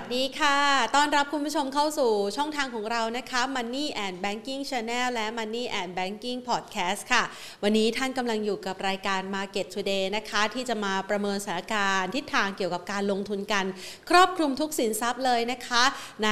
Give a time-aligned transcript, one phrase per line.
[0.00, 0.58] วัสดีค่ะ
[0.96, 7.22] ต้อนรับคุณผู้ชมเข้าสู่ช่องทางของเรานะคะ Money and Banking Channel และ Money and Banking Podcast ค่ะ
[7.64, 13.64] วันนี้ท่านกำลังอยู่กับรายการ Market Today นะคะ ที่จะมาประเมินสถานการณ์ทิศทางเกี่ยวกับการลงทุนกัน
[14.10, 15.84] ครอบคลุมทุกสินทรัพย์เลยนะคะ
[16.24, 16.30] ใน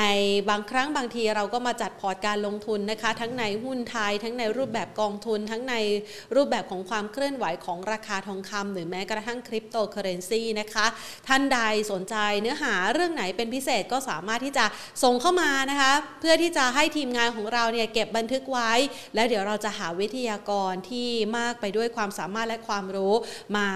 [0.51, 5.75] บางครั้งบางทีเราก็มาจัดพอร์ตการลงทุนนะคะ ทั้งในหุ้นไทย ทั้งในรูปแบบกองทุน ทั้งใน
[6.35, 10.87] รูปแบบของความเคลื่อนไหวของราคาทองคำหรือแม้กระทั่งคริปโตเคอร์เรนซีนะคะ
[11.29, 11.59] ท่านใด
[11.93, 14.65] สนใจเนื้อหาเรื่องไหนเป็นพิเศษก็สามารถที่จะ
[15.03, 18.73] ส่งเข้ามานะคะ เพื่อที่จะให้ทีมงานของเราเนี่ยเก็บบันทึกไว้
[19.15, 21.09] แล้วเดี๋ยวเราจะหาวิทยากรที่
[21.39, 23.15] มากไปด้วยความสามารถและความรู้
[23.57, 23.67] มา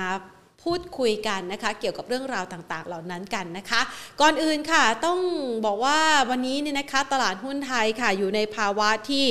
[0.64, 3.80] พูดคุยกันนะคะเกี่ยวกับเรื่องราวต่างๆ เหล่านั้นกันนะคะ
[4.20, 5.20] ก่อนอื่นค่ะต้อง
[5.66, 6.00] บอกว่า
[6.30, 9.26] วันนี้เนี่ยนะคะตลาดหุ้นไทยค่ะอยู่ในภาวะที่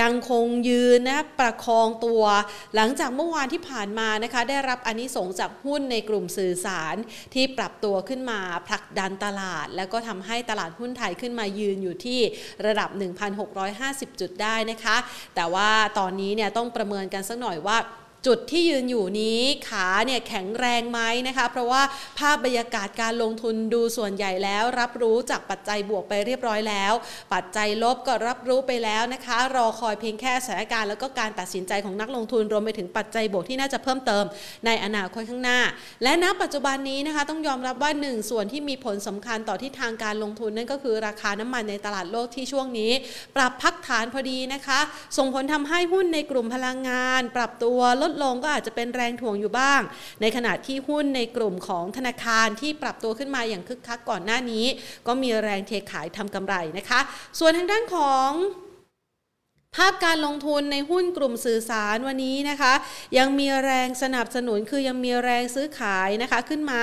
[0.00, 2.22] ยังคงยืนนะประคองตัว
[2.76, 6.96] หลังจากเมื่อวานที่ผ่านมานะคะได้รับอนนิสงจากหุ้นในกลุ่มสื่อสาร
[7.34, 12.20] ที่ปรับตัวขึ้นมาผลักดันตลาด แล้วก็ทำให้ตลาดหุ้นไทยขึ้นมายืนอยู่ที่
[12.66, 12.90] ระดับ
[13.54, 14.96] 1,650 จุดได้นะคะ
[15.34, 17.78] แต่ว่าตอนนี้เนี่ยต้องประเมินกันสักหน่อยว่า
[18.26, 21.82] จุดที่ยืนอยู่นี้ขาเนี่ยแข็งแรงไหมนะคะ เพราะว่า
[22.18, 26.92] ภาพบรรยากาศการลงทุนดูส่วนใหญ่แล้ว รับรู้จากปัจจัยบวกไปเรียบร้อยแล้ว
[27.34, 34.24] ปัจจัยลบก็รับรู้ไปแล้วนะคะ รอคอยเพียงแค่สถานการณ์แล้วก็การตัดสินใจของนักลงทุนรวมไปถึงปัจจัยบวกที่น่าจะเพิ่มเติม
[34.66, 35.60] ในอนาคตข้างหน้า
[36.02, 42.90] และณปัจจุบันนี้นะคะ ต้องยอมรับว่าหนึ่งส่วนที่มีผลสำคัญต่อที่ทางการลงทุนนั่นก็คือราคาน้ำมันในตลาดโลกที่ช่วงนี้
[43.36, 44.80] ปรับพักฐานพอดีนะคะ
[45.16, 49.80] ส่งผลทำให้หุ้นในกลุ่มพลังงาน ปรับตัวลดลงก็อาจจะเป็นแรงถ่วงอยู่บ้าง
[50.20, 54.64] ในขณะที่หุ้นในกลุ่มของธนาคารที่ปรับตัวขึ้นมาอย่างคึกคักก่อนหน้านี้
[55.06, 57.00] ก็มีแรงเทขายทำกำไรนะคะ
[57.38, 58.30] ส่วนทางด้านของ
[59.74, 62.72] ภาพการลงทุนในหุ้นกลุ่มสื่อสารวันนี้นะคะ
[63.18, 66.82] ยังมีแรงสนับสนุนคือยังมีแรงซื้อขายนะคะขึ้นมา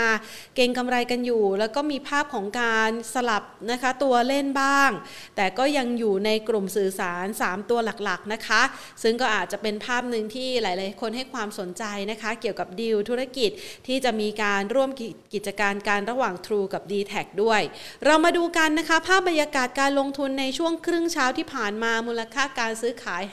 [0.55, 4.91] เก่งกำไรกันอยู่ แล้วก็มีภาพของการสลับนะคะตัวเล่นบ้าง
[5.35, 8.61] แต่ก็ยังอยู่ในกลุ่มสื่อสาร 3 ตัวหลักๆนะคะ
[9.03, 13.49] ซึ่งก็อาจจะเป็นภาพหนึ่งที่หลาย ๆ คนให้ความสนใจนะคะ เกี่ยวกับดีลธุรกิจ
[13.87, 14.89] ที่จะมีการร่วม
[15.33, 17.13] กิจการการระหว่าง True กับ d t แท
[17.43, 17.61] ด้วย
[18.05, 23.23] เรามาดูกันนะคะ ภาพบรรยากาศการลงทุนในช่วงครึ่งเช้าที่ผ่านมามูลค่าการซื้อขาย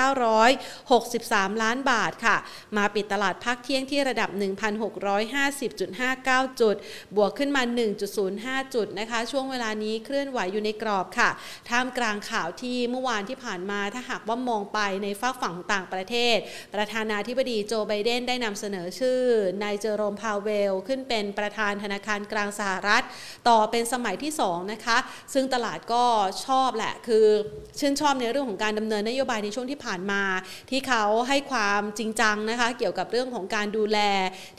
[0.00, 2.36] 59,63 ล้านบาทค่ะ
[2.76, 4.30] มาปิดตลาดพักเที่ยงที่ระดับ
[5.50, 6.76] 1,650.59 จุด
[7.16, 7.62] บวกขึ้นมา
[8.18, 11.30] 1.05 จุดนะคะ ช่วงเวลานี้เคลื่อนไหวอยู่ในกรอบค่ะ
[11.70, 16.36] ท่ามกลางข่าวที่เมื่อวานที่ผ่านมาถ้าหากว่ามองไปในฝั่งฝั่งต่างประเทศ
[16.74, 19.18] ประธานาธิบดีโจไบเดนได้นำเสนอชื่อ
[19.62, 23.02] นายเจอโรมพาวเวล ขึ้นเป็นประธานธนาคารกลางสหรัฐ
[23.48, 24.98] ต่อเป็นสมัยที่ 2 นะคะ
[25.34, 26.04] ซึ่งตลาดก็
[26.46, 27.26] ชอบแหละ คือ
[27.78, 30.22] ชื่นชอบในเรื่องของการดำเนินนโยบายในช่วงที่ผ่านมา
[30.70, 33.98] ที่เขาให้ความจริงจังนะคะ เกี่ยวกับเรื่องของการดูแล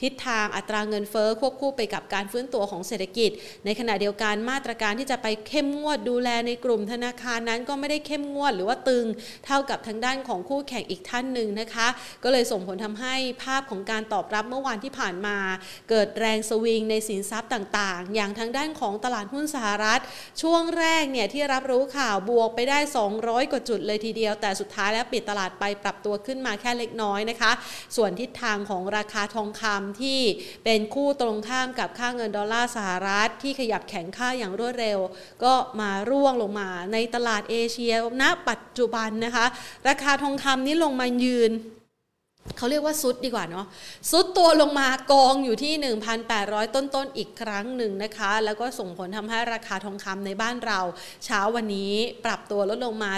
[0.02, 3.32] ทิศทางอัตราเงินเฟ้อควบคู่ไปกับการฟื้นตัวของเศรษฐกิจ
[3.66, 9.06] ในขณะเดียวกันมาตรการที่จะไปเข้มงวดดูแลในกลุ่มธนาคารนั้นก็ไม่ได้เข้มงวดหรือว่าตึง
[9.46, 11.88] เท่ากับทางด้านของคู่แข่งอีกท่านหนึ่งนะคะ
[12.24, 15.38] ก็เลยส่งผลทำให้ภาพของการตอบรับเมื่อวานที่ผ่านมา
[15.90, 20.00] เกิดแรงสวิงในสินทรัพย์ต่างๆ อย่างทางด้านของตลาดหุ้นสหรัฐ
[20.42, 22.80] ช่วงแรกเนี่ยที่รับรู้ข่าวบวกไปได้
[23.16, 27.52] 200 กว่าจุดเลยทีเดียว แต่สุดท้ายแล้วปิดตลาดไปปรับตัวขึ้นมาแค่เล็กน้อยนะคะ
[27.96, 30.20] ส่วนทิศทางของราคาทองคำที่
[30.66, 35.00] เป็นคู่ตรงข้ามกับค่าเงินดอลลาร์สหรัฐ ที่ขยับแข็งค่าอย่างรวดเร็ว
[35.44, 39.46] ก็มาร่วงลงมาในตลาดเอเชียณปัจจุบันนะคะ
[39.88, 41.52] ราคาทองคำนี้ลงมายืน
[42.58, 43.66] เขาเรียกว่าซุดดีกว่าเนาะ
[44.12, 45.74] ซุดตัวลงมากองอยู่ที่
[46.30, 50.80] 1,800 ต้นๆอีกครั้งหนึ่งนะคะ แล้วก็ส่งผลทำให้ราคาทองคำในบ้านเรา
[51.26, 51.94] เช้าวันนี้
[52.26, 53.12] ปรับตัวลดลงมา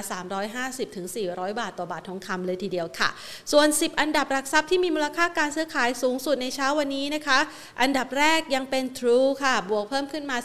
[0.95, 3.09] 350-400 บาทต่อบาททองคำเลยทีเดียวค่ะ
[3.51, 7.39] ส่วน 10 อันดับหลักทรัพย์ที่มีมูลค่าการซื้อขายสูงสุดในเช้าวันนี้นะคะ
[7.81, 10.37] อันดับแรกยังเป็น True ค่ะ บวกเพิ่มขึ้นมา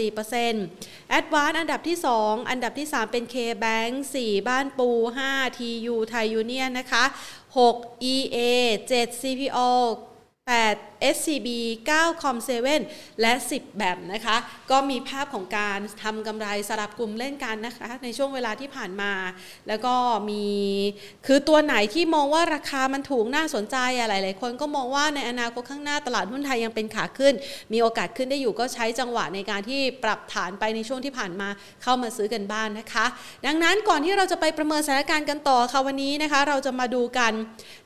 [0.00, 3.92] 0.84% Advance อันดับที่ 2 อันดับที่ 3 เป็น K-Bank
[4.22, 4.88] 4 บ้านปู
[5.28, 7.04] 5 TU ไทยยูเนียนนะคะ
[7.52, 9.98] 6 EA 7 CPO
[10.46, 11.48] 8 SCB
[11.90, 12.36] 9 Com
[12.78, 14.36] 7และ 10 แบบนะคะ
[14.70, 19.12] ก็มีภาพของการทำกำไรสลับกลุ่มเล่นกันนะคะ ในช่วงเวลาที่ผ่านมา
[19.68, 19.94] แล้วก็
[20.30, 20.44] มี
[21.26, 27.34] คือตัวไหนที่มองว่าราคามันถูกน่าสนใจอะหลายๆคนก็มองว่าในอนาคตข้างหน้าตลาดหุ้นไทยยังเป็นขาขึ้น
[27.72, 31.48] มีโอกาสขึ้นได้อยู่ก็ใช้จังหวะในการที่ปรับฐานไปในช่วงที่ผ่านมา
[31.82, 33.06] เข้ามาซื้อกันบ้านนะคะ
[33.46, 37.32] ดังนั้นก่อนที่เราจะไปประเมินสถานการณ์กันต่อค่ะวันนี้นะคะ เราจะมาดูกัน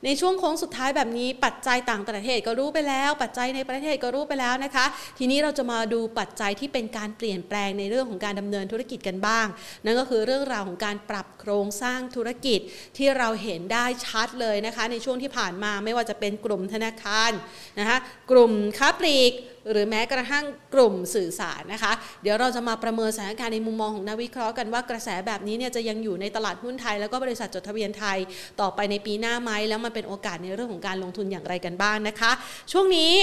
[0.05, 4.85] ในช่วงโค้งสุดท้ายแบบนี้ปัจจัยต่างประเทศก็รู้ไปแล้วแล้ว ปัจจัยในประเทศก็รู้ไปแล้วนะคะ
[5.17, 9.45] ทีนี้เราจะมาดูปัจจัยที่เป็นการเปลี่ยนแปลงในเรื่องของการดำเนินธุรกิจกันบ้าง
[9.83, 12.59] นั่นก็คือเรื่องราวของการปรับโครงสร้างธุรกิจ
[12.97, 17.31] ที่เราเห็นได้ชัดเลยนะคะ ในช่วงที่ผ่านมาไม่ว่าจะเป็นกลุ่มธนาคาร
[17.79, 17.97] นะคะ
[18.31, 19.31] กลุ่มค้าปลีก
[19.71, 28.17] หรือแม้กระทั่งกลุ่มสื่อสารนะคะ เดี๋ยวเราจะมาประเมินสถานการณ์ในมุมมองของนักวิเคราะห์กันว่ากระแสแบบนี้เนี่ยจะยังอยู่ในตลาดหุ้นไทย แล้วก็บริษัทจดทะเบียนไทย
[28.61, 32.31] ต่อไปในปีหน้าไหมแล้วมันเป็นโอกาสในเรื่องของการลงทุนอย่างไรกันบ้างนะคะ
[32.71, 33.13] ช่วงนี้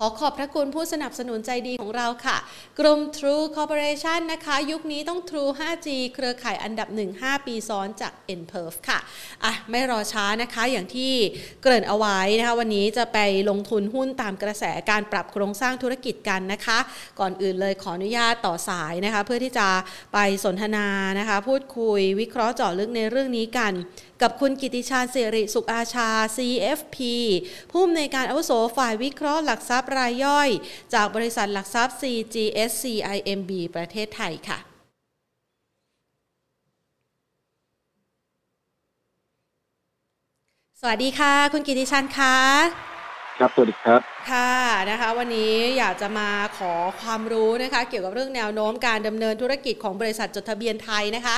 [0.00, 2.36] ขอขอบพระคุณผู้สนับสนุนใจดีของเราค่ะ
[2.80, 8.68] กลุ่ม True Corporation นะคะ ยุคนี้ต้อง True 5G เครือข่ายอันดับ 1 5 ปีซ้อนจาก n p e r
[8.72, 8.98] f ค่ะ
[9.44, 11.12] อะ ไม่รอช้านะคะอย่างที่
[11.62, 13.18] เกริ่นเอาไว้นะคะ วันนี้จะไป
[13.50, 16.78] ลงทุนหุ้นตามกระแสการปรับโครงสร้างธุรกิจกันนะคะ
[17.20, 19.68] ก่อนอื่นเลยขออนุญาตต่อสายนะคะ เพื่อที่จะ
[20.14, 20.86] ไปสนทนา
[21.18, 23.72] นะคะ พูดคุยวิเคราะห์เจาะลึกในเรื่องนี้กัน
[24.22, 26.96] กับคุณกิติชาญสิริสุขอาชา CFP
[27.70, 30.48] ผู้อำนวยการอาวุโสฝ่ายวิเคราะห์หลักทรัพย์รายย่อย
[30.94, 34.58] จากบริษัทหลักทรัพย์ CGS CIMB ประเทศไทยค่ะ
[40.80, 42.95] สวัสดีค่ะ คุณกิติชันคะ
[43.38, 44.00] ครับ สวัสดีครับ
[44.30, 44.54] ค่ะ
[44.90, 46.28] นะคะ วันนี้อยากจะมา
[46.58, 51.36] ขอความรู้นะคะ เกี่ยวกับเรื่องแนวโน้มการดำเนินธุรกิจของบริษัทจดทะเบียนไทยนะคะ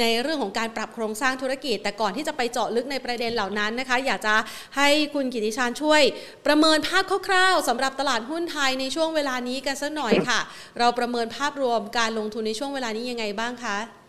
[0.00, 4.34] ในเรื่องของการปรับโครงสร้างธุรกิจ แต่ก่อนที่จะไปเจาะลึกในประเด็นเหล่านั้นนะคะ อยากจะ
[4.76, 6.02] ให้คุณกิติชานช่วย
[6.46, 10.40] ประเมินภาพคร่าวๆสำหรับตลาดหุ้นไทยในช่วงเวลานี้กันสักหน่อยค่ะ
[10.78, 13.99] เราประเมินภาพรวมการลงทุนในช่วงเวลานี้ยังไงบ้างคะ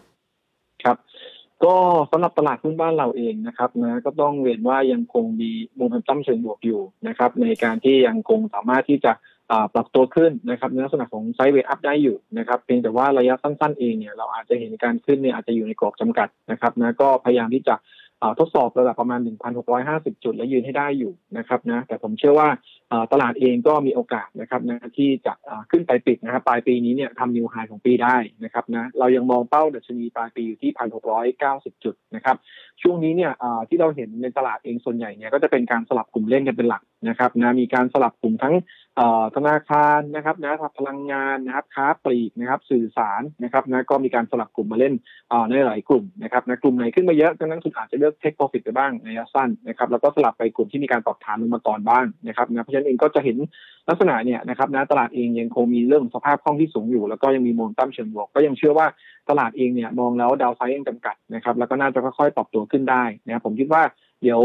[1.65, 1.75] ก็
[2.11, 9.11] สำหรับตลาดหุ้นบ้านเราเองนะครับนะก็ต้องเรียนว่ายังคงมีมุมเตั้มเชิงบวกอยู่นะครับในการที่ยังคงสามารถที่จะ
[9.73, 17.75] ปรับตัวขึ้นนะครับในลักษณะของไซด์เวย์อัพได้อยู่นะครับเพียงแต่ว่าระยะสั้นๆเองเนี่ยเราอาจจะเห็นการขึ้นเนี่ยอาจจะอยู่ในกรอบจำกัดนะครับนะก็พยายามที่จะ
[18.39, 19.19] ทดสอบระดับประมาณ
[19.71, 22.49] 1,650 จุดและยืนให้ได้อยู่นะครับนะแต่ผมเชื่อว่า
[23.11, 25.33] ตลาดเองก็มีโอกาสนะครับนะที่จะ
[25.71, 30.71] ขึ้นไปปิดนะครับปลายปีนี้เนี่ยทำนิวไฮของปีได้นะครับนะเรายังมองเป้าดัชนีปลายปีอยู่ที่
[31.27, 32.35] 1,690จุดนะครับ
[32.81, 33.31] ช่วงนี้เนี่ย
[33.69, 38.55] ที่เราเห็นในตลาดเองส่วนใหญ่เนี่ยก็จะเป็นการสลับกลุ่มเล่นกันเป็นหลักนะครับนะมีการสลับกลุ่มทั้ง
[39.35, 44.93] ธนาคารนะครับนะพลังงานนะครับค้าปลีกนะครับสื่อสารนะครับนะก็มีการสลับกลุ่มมาเล่น
[45.49, 53.37] ในหลายกลุ่มนะครับนะกลุ่มไหนขึ้นมาเยอะก็นั้นคุณอาจจะเลือกเทคโปรฟิตไปบ้างในระยะสั้นนะครับแล้วก็สลับไปกลุ่มที่มีการตอบฐานลงมาก่อนบ้างนะครับนะเพราะนั้นเองก็จะเห็น
[53.89, 58.87] ลักษณะเนี่ยนะครับนะตลาดเองยังคงมีเรื่องสภาพคล่องที่สูงอยู่ แล้วก็ยังมีโมนตั้มเชิงบวกก็ยังเชื่อว่า
[59.29, 63.81] ตลาดเองเนี่ยมองแล้วดาวไซด์ยังจำกัดนะครับแล้วก็น่าจะค่อยๆปรับตัวขึ้นได้นะครับผมคิดว่า
[64.21, 64.41] เดี๋ยว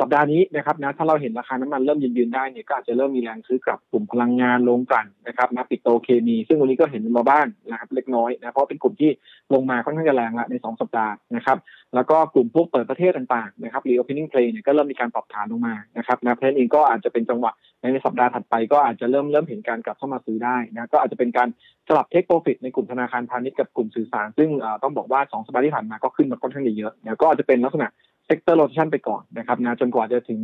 [0.00, 9.10] สัปดาห์นี้นะครับนะถ้าเราเห็นราคาน้ำมันเริ่มยืนยืนได้เนี่ยก็อาจจะเริ่มมีแรงซื้อกลับกลุ่มพลังงานลงกลั่นนะครับนะปิโตเคมี ซึ่งวันนี้ก็เห็นมาบ้างนะครับเล็กน้อยนะเพราะเป็นกลุ่มที่
[9.54, 11.58] ลงมาค่อนข้างจะแรงละใน 2 สัปดาห์นะครับ
[11.94, 21.48] แล้วก็กลุ่มพวกเปิดประเทศต่างๆนะครับ reopening play เนี่ยก็เริ่มมีการปรับฐานลงมานะครับนะเพราะนั้นเองก็อาจจะเป็นจังหวะในสัปดาห์ถัดไปก็อาจจะเริ่มเริ่มเห็นการกลับเข้ามาซื้อได้นะก็อาจจะเป็นการ
[21.88, 24.48] สลับ take profit ในกลุ่มธนาคารพาณิชย์กับกลุ่มสื่อสาร ซึ่ง
[24.82, 27.88] ต้องบอกว่า2สัปดาห์ที่ผ่านมาก็ขึ้นมาค่อนข้างเยอะๆก็อาจจะเป็นลักษณะ
[28.30, 30.40] sector rotation ไปก่อนนะครับนะจนกว่าจะถึง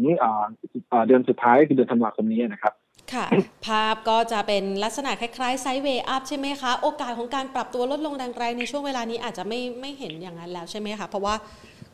[1.06, 2.72] เดือนสุดท้ายคือเดือนธันวาคมนี้นะครับ
[3.12, 3.26] ค่ะ
[3.66, 11.34] ภาพก็จะเป็นลักษณะคล้ายๆ sideway up ใช่ไหมคะ โอกาสของการปรับตัวลดลงแรงๆในช่วงเวลานี้อาจจะไม่ไม่เห็นอย่างนั้นแล้วใช่ไหมคะ เพราะว่า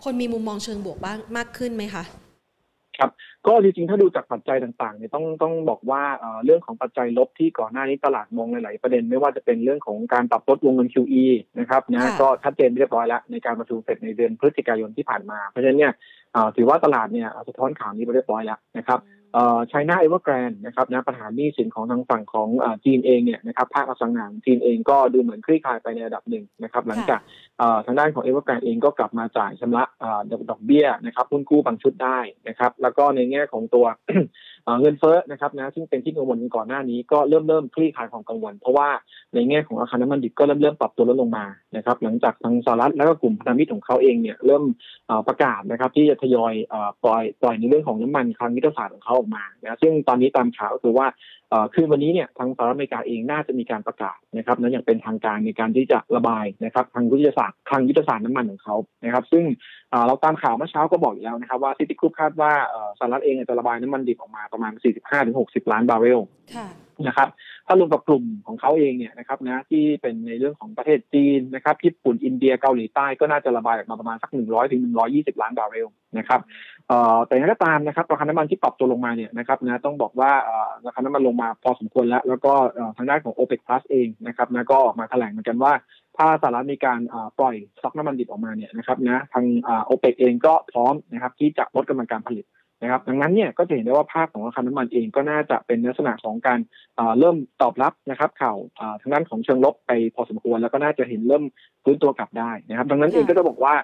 [0.04, 2.02] คนมีมุมมองเชิงบวกบ้างมากขึ้นไหมคะ
[3.02, 3.12] ครับ
[3.47, 6.02] ก็จริงๆ ถ้าดูจากปัจจัยต่างๆเนี่ยต้องต้องบอกว่า
[6.44, 11.25] เรื่องของปัจจัยลบที่ก่อนหน้านี้ตลาดมองในหลายประเด็น ไม่ว่าจะเป็นเรื่องของการปรับลดวงเงิน QE
[11.61, 15.92] นะครับนะก็ชัดเจนเรียบร้อยแล้วในการประชุมเสร็จในเดือนพฤศจิกายนที่ผ่านมา เพราะฉะนั้นเนี่ย
[16.56, 18.99] ถือว่าตลาดเนี่ยสะท้อนข่าวนี้ไปเรียบร้อยแล้วนะครับ
[19.68, 22.48] China Evergrande นะครับนะปัญหาหนี้สินของทางฝั่งของ
[22.84, 27.20] จีนเองเนี่ยนะครับภาคอสังหาจีนเองก็ดูเหมือนคลี่คลายไปในระดับหนึ่งนะครับหลังจาก
[27.86, 29.84] ทางด้านของเอเวอร์แกรนเองก็กลับมาจ่ายชำระ
[30.50, 33.86] ดอกเบี้ยนะครับหุ้นกู้บางชุดได้นะครับ แล้วก็ในแง่ของตัว
[34.81, 38.88] เงินเฟ้อนะครับนะซึ่งเป็นที่กังวลก่อนหน้านี้ก็เริ่มเริ่มคลี่คลายความกังวล เพราะว่า
[39.35, 44.64] ในแง่ของราคาน้ำมันดิบก็เริ่มเริ่มปรับตัวลดลงมานะครับหลังจากทางสหรัฐแล้วก็กลุ่มพันธมิตรของเขาเองเนี่ยเริ่ม
[45.28, 46.54] ประกาศนะครับที่จะทยอย
[47.04, 51.07] ปล่อยปล่อยในเรื่องของน้ำมันคลังยุทธศาสตร์ของเขาออกมานะซึ่งตอนนี้ตามข่าวคือว่า
[51.75, 59.44] คือวันนี้เนี่ยทางสหรัฐอเมริกาเองน่าจะมีการประกาศนะครับนั้นอย่างเป็นทางการในการที่จะระบายนะครับทางยุทธศาสตร์ทางยุทธศาสตร์น้ำมันของเขานะครับ ซึ่ง
[60.06, 62.52] เราตามข่าวเมื่อเช้าก็บอกอยู่แล้วนะครับ ว่า Citigroup คาดว่า
[62.99, 64.73] สหรัฐเองจะระบายน้ำมันดิบออกมาประมาณ
[65.23, 66.21] 45-60 ล้านบาร์เรล
[67.06, 67.28] นะครับ
[67.66, 74.80] ถ้ารวมกับกลุ่มของเขาเองเนี่ยนะครับนะที่เป็นในเรื่องของประเทศจีนนะครับญี่ปุ่นอินเดียเกาหลีใต้ก็น่าจะระบายออกมาประมาณสัก 100ถึง
[75.12, 76.40] 120 ล้านบาร์เรลนะครับ
[77.26, 80.30] แต่อย่างไรก็ตามนะครับราคาน้ำมันที่ปรับตัวลงมาเนี่ยนะครับนะต้องบอกว่า
[80.87, 82.52] ราคาน้ำมันลงมาพอสมควรแล้ว แล้วก็
[82.97, 85.73] ทางด้านของ OPEC Plus เองนะครับนะก็ออกมาแถลงเหมือนกันว่า
[86.16, 87.00] ถ้าสหรัฐมีการ
[87.38, 89.44] ปล่อยสต็อกน้ำมันดิบออกมาเนี่ยนะครับนะทาง
[89.85, 92.44] โอเปกเองก็พร้อมนะครับที่จะลดกำลังการผลิต
[92.82, 96.58] นะครับดังนั้นเนี่ยก็จะเห็นได้ว่าภาพของราคาน้ำมันเองก็น่าจะเป็นลักษณะของการ
[97.18, 98.56] เริ่มตอบรับนะครับข่าว
[99.00, 101.44] ทางด้านของเชิงลบไปพอสมควร แล้วก็น่าจะเห็นเริ่ม
[101.84, 103.74] ฟื้นตัวกลับได้นะครับ ดังนั้นเองก็จะบอกว่า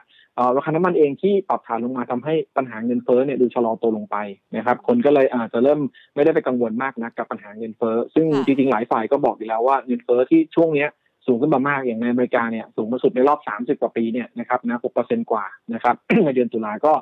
[0.56, 4.16] ราคาน้ำมันเองที่ปรับฐานลงมาทำให้ปัญหาเงินเฟ้อเนี่ยดูชะลอตัวลงไป
[4.56, 5.80] นะครับ คนก็เลยอาจจะเริ่ม
[6.14, 10.90] ไม่ได้ไปกังวลมากนะกับปัญหาเงินเฟ้อซึ่งจริงๆหลายฝ่ายก็บอกอยู่แล้วว่าเงินเฟ้อที่ช่วงเนี้ย
[11.26, 13.40] สูงขึ้นมามากอย่างในอเมริกาเนี่ยสูงมาสุดในรอบ
[13.76, 16.92] 30 กว่าปีเนี่ยนะครับนะ6%กว่านะครับในเดือนตุลาก็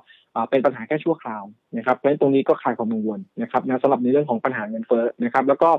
[0.50, 1.45] เป็นปัญหาแค่ชั่วคราว
[1.76, 5.71] นะครับเพราะฉะนั้นตรงนี้ก็คลายความกังวลนะครับนะสำหรับในเรื่องของปัญหาเงินเฟ้อนะครับ แล้วก็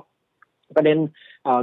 [0.76, 0.98] ประเด็น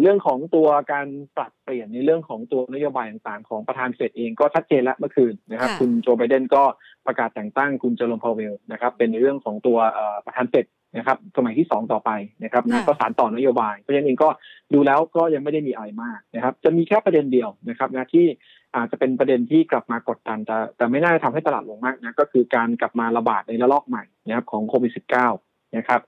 [0.02, 6.62] เรื่องของตัวการปรับเปลี่ยนในเรื่องของตัวนโยบายต่างๆ ของประธานเฟดเองก็ชัดเจนแล้วเมื่อคืนนะครับ คุณโจไบเดนก็
[7.06, 9.78] ประกาศแต่งตั้งคุณเจอโรมพาวเวลนะครับ เป็นในเรื่องของตัว
[10.26, 12.10] ประธานเฟดนะครับสมัยที่สองต่อไป
[12.44, 14.28] นะครับนะก็สารต่อนโยบายเพราะฉะนั้นเองก็
[14.74, 18.26] ดูแล้วก็ยังไม่ได้มีอะไรมากนะครับ จะมีแค่ประเด็นเดียวนะครับนะที่
[18.76, 24.92] อาจจะเป็นประเด็นที่กลับมากดดัน แต่แต่ไม่น่าจะทำให้ตลาดลงมากนะก็คือการกลับมาระบาดในระลอกใหม่นะครับของโควิด
[25.34, 26.00] -19 นะครับ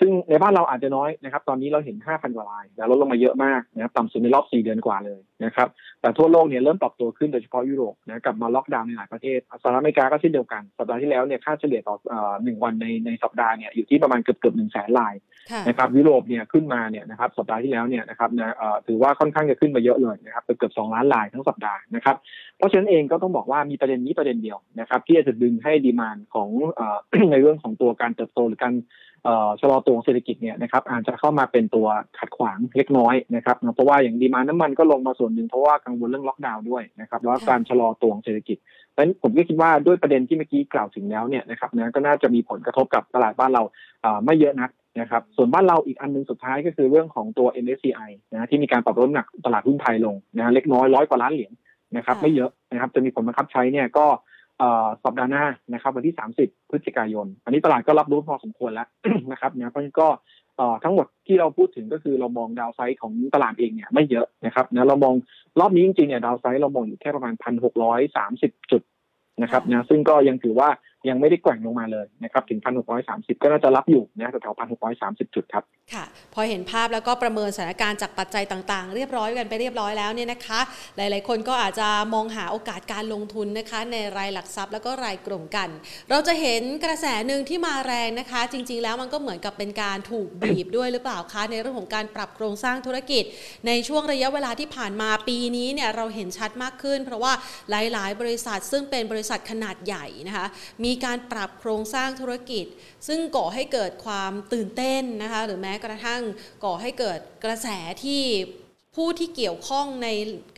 [0.00, 5.68] ซึ่งในบ้านเราอาจจะน้อยนะครับ ตอนนี้เราเห็น 5,000 กว่ารายแล้วลดลงมาเยอะมากนะครับต่ำสุดในรอบ 4 เดือนกว่าเลยนะครับ
[6.00, 11.96] แต่ทั่วโลกเนี่ยเริ่มปรับตัวขึ้นโดยเฉพาะยุโรปนะกลับมาล็อกดาวน์ในหลายประเทศสหรัฐอเมริกาก็เช่นเดียวกัน สัปดาห์ที่แล้วเนี่ยค่าเฉลี่ยต่อ
[12.44, 15.14] หนึ่งวันในในสัปดาห์เนี่ยอยู่ที่ประมาณเกือบเกือบหนึ่งแสนราย
[15.68, 18.54] นะครับยุโรปเนี่ยขึ้นมาเนี่ยนะครับสัปดาห์ที่แล้วเนี่ยนะครับนะ
[18.86, 22.16] ถือว่าค่อนข้างจะขึ้นมาเยอะเลยนะครับเกือบสองล้านรายทั้งสัปดาห์นะครับ
[22.58, 26.48] เพราะฉะนั้นเองก็ต้องบอกว่ามีประเด็นนี้ประเด็นเดียวนะครับที่จะดึงให้ดีมานของ
[27.30, 28.74] ในเรื่องของตัวการเติบโตหรือการ
[29.60, 31.86] ชะลอตัวเศรษฐกิจเนี่ยนะครับอาจจะเข้ามาเป็นตัว
[32.18, 38.58] ขัดขวางเล็กน้อยนะครับเพราะว่าอย่างดีมาน้ำมันก็ลงมาส่วนหนึ่งเพราะว่ากังวลเรื่องล็อกดาวน์ด้วยนะครับแล้วการชะลอตัวเศรษฐกิจ
[38.90, 43.62] เพราะฉะนั้นผมก็คิดว่าด้วยประเด็นที่เมื่อกี้กล่าวถึงแล้วเนี่ยนะครับนะก็น่าจะมีผลกระทบกับตลาดบ้านเรา
[44.24, 51.52] ไม่เยอะนักนะครับส่วนบ้านเราอีกอันนึงสุดท้ายก็คือเรื่องของตัว MSCI นะที่มีการปรับลดหนักตลาดหุ้นไทยลงนะเล็กน้อยร้อยกว่าล้านเหรียญ
[51.96, 54.06] นะครับไม่เยอะนะครับจะมีผลบังคับใช้เนี่ยก็
[55.04, 58.88] สัปดาห์หน้านะครับ วันที่ 30 พฤศจิกายน อันนี้ตลาดก็รับรู้พอสมควรแล้ว
[59.32, 60.08] นะครับนะเพราะฉะนั้นก็
[60.84, 65.14] ทั้งหมดที่เราพูดถึงก็คือเรามองดาวไซด์ของตลาดเองเนี่ยไม่เยอะนะครับนะเรามอง
[65.60, 67.34] รอบนี้จริงๆเนี่ยดาวไซด์เรามองอยู่แค่ประมาณ
[68.02, 68.82] 1,630จุด
[69.42, 70.68] นะครับนะซึ่งก็ยังถือว่า
[71.08, 72.60] ยังไม่ได้แกว่งลงมาเลยนะครับถึง
[73.00, 74.54] 1,630 ก็น่าจะรับอยู่นะแถว
[74.94, 80.60] 1,630 จุดครับค่ะพอเห็นภาพแล้วก็ประเมินสถานการณ์จากปัจจัยต่างๆ เรียบร้อยกันไปเรียบร้อยแล้วเนี่ยนะคะ
[80.96, 85.68] หลายๆ คนก็อาจจะมองหาโอกาสการลงทุนนะคะ ในรายหลักทรัพย์แล้วก็รายกลุ่มกัน
[86.10, 93.24] เราจะเห็นกระแสหนึ่งที่มาแรงนะคะ จริง ๆ แล้วมันก็เหมือนกับเป็นการถูกบีบด้วยหรือเปล่าคะในเรื่องของการปรับโครงสร้างธุรกิจ
[93.66, 97.32] ในช่วงระยะเวลาที่ผ่านมาปีนี้เนี่ยเราเห็นชัดมากขึ้น เพราะว่า
[97.70, 100.46] หลาย ๆ บริษัทซึ่งเป็นบริษัทขนาดใหญ่นะคะ
[100.84, 102.66] มีีการปรับโครงสร้างธุรกิจ
[103.08, 106.22] ซึ่งก่อให้เกิดความตื่นเต้นนะคะหรือแม้กระทั่ง
[106.64, 107.68] ก่อให้เกิดกระแส
[108.04, 108.22] ที่
[108.96, 110.08] ผู้ที่เกี่ยวข้องใน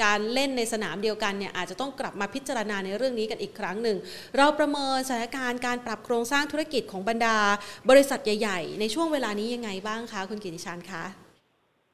[0.04, 3.98] การเล่นในสนามเดียวกันเนี่ยอาจจะต้องกลับมาพิจารณาในเรื่องนี้กันอีกครั้งหนึ่ง
[4.36, 7.36] เราประเมินสถานการณ์การปรับโครงสร้างธุรกิจของบรรดา
[7.90, 11.04] บริษัทใหญ่ ๆ ในช่วงเวลานี้ยังไงบ้างคะคุณกิติชันคะ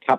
[0.06, 0.18] ครับ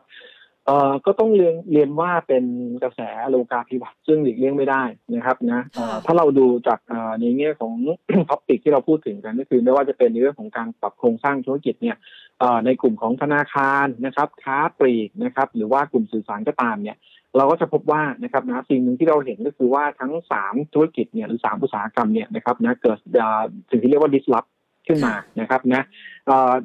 [0.66, 2.44] เอ่อก็ต้องเรียนเรียนว่าเป็น
[2.84, 4.84] กระแสโลกาภิวัตน์ซึ่งหลีกเลี่ยงไม่ได้
[5.16, 5.62] นะครับนะ
[6.06, 6.80] ถ้าเราดูจาก
[7.22, 7.74] ในแง่ของ
[8.30, 11.98] ท็อปิกที่เราพูดถึงกันก็คือไม่ว่าจะเป็นในเรื่องของการปรับโครงสร้างธุรกิจเนี่ย
[12.66, 16.98] ในกลุ่มของธนาคารนะครับ ค้าปลีกนะครับ หรือว่ากลุ่มสื่อสารก็ตามเนี่ย
[17.38, 22.98] เราก็จะพบว่านะครับนะสิ่งหนึ่งที่เราเห็นก็คือว่าทั้งสามธุรกิจเนี่ยหรือสามอุตสาหกรรมเนี่ยนะครับนะเกิด
[23.70, 24.50] สิ่งที่เรียกว่า disrupt
[24.88, 25.84] ขึ้นมานะครับนะ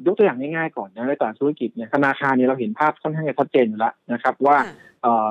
[0.05, 4.57] ยกตัวอย่างง่ายๆก่อนนะในตลาดธุรกิจเนี่ยธนาคารเนี่ยเราเห็นภาพค่อนข้างจะชัดเจนอยู่แล้วนะครับ ว่า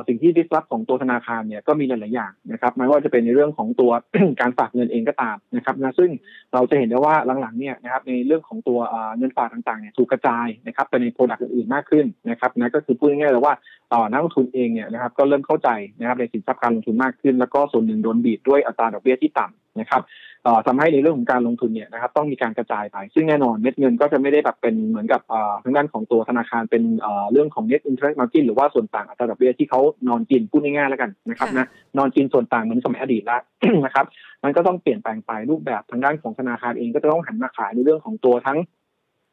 [0.08, 3.90] สิ่งที่ดิสรับของตัวธนาคารเนี่ยก็มีหลายๆอย่างนะครับไม่ว่าจะเป็นในเรื่องของตัว
[4.40, 6.10] การฝากเงินเองก็ตามนะครับนะซึ่ง
[6.54, 8.78] เราจะเห็นได้ว่าหลังๆเนี่ยนะครับในเรื่องของตัว
[9.18, 13.54] เงินฝากต่างๆเนี่ยถูกกระจายนะครับไปในโปรดักต์อื่นๆมากขึ้นนะครับนะก็คือพูดง่ายๆเลยว่า
[14.10, 15.68] นักลงทุนเองเนี่ยนะครับก็เริ่มเข้าใจ
[16.00, 20.02] นะครับในสินทรัพย์การลงทุนมากขึ้น แล้วก็ส่วนหนึ่งโดนบีบด้วยอัตราดอกเบี้ยที่ต่ำนะครับ
[20.66, 25.20] ทำให้ในเรื่องของการลงทุนเนี่ยนะครับต้องมีการกระจายไป ซึ่งแน่นอนเม็ดเงินก็จะไม่ได้แบบเป็นเหมือนกับ
[25.64, 26.82] ทางด้านของตัวธนาคารเป็น
[27.32, 31.66] เรื่องของ net interest margin หรือว่าส่วนต่างอัตราดอกเบี้ยที่เขานอนกินพูดง่ายๆแล้วกันนะครับนะ
[31.98, 33.40] นอนกินส่วนต่างเหมือนสมัยอดีตแล้ว
[33.84, 34.06] นะครับ
[34.44, 38.58] มันก็ต้องเปลี่ยนแปลงไปรูปแบบทางด้านของธนาคารเองก็จะต้องหันมาขายในเรื่องของตัวทั้ง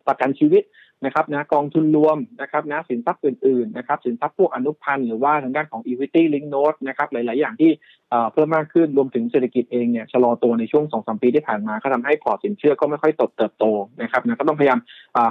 [0.07, 0.63] ประกันชีวิต
[1.05, 7.71] นะครับนะกองทุนรวมนะครับนะสินทรัพย์อื่นๆนะครับสินทรัพย์พวกอนุพันธ์หรือว่าทางด้านของ equity link note นะครับหลาย ๆ อย่างที่
[8.33, 13.65] เพิ่มมากขึ้นรวมถึงเศรษฐกิจเองเนี่ยชะลอตัวในช่วงสองสมปีที่ผ่านมาก็ทำให้พอร์ตสินเชื่อก็ไม่ค่อยเติบโต
[14.01, 14.79] นะครับนะก็ต้องพยายาม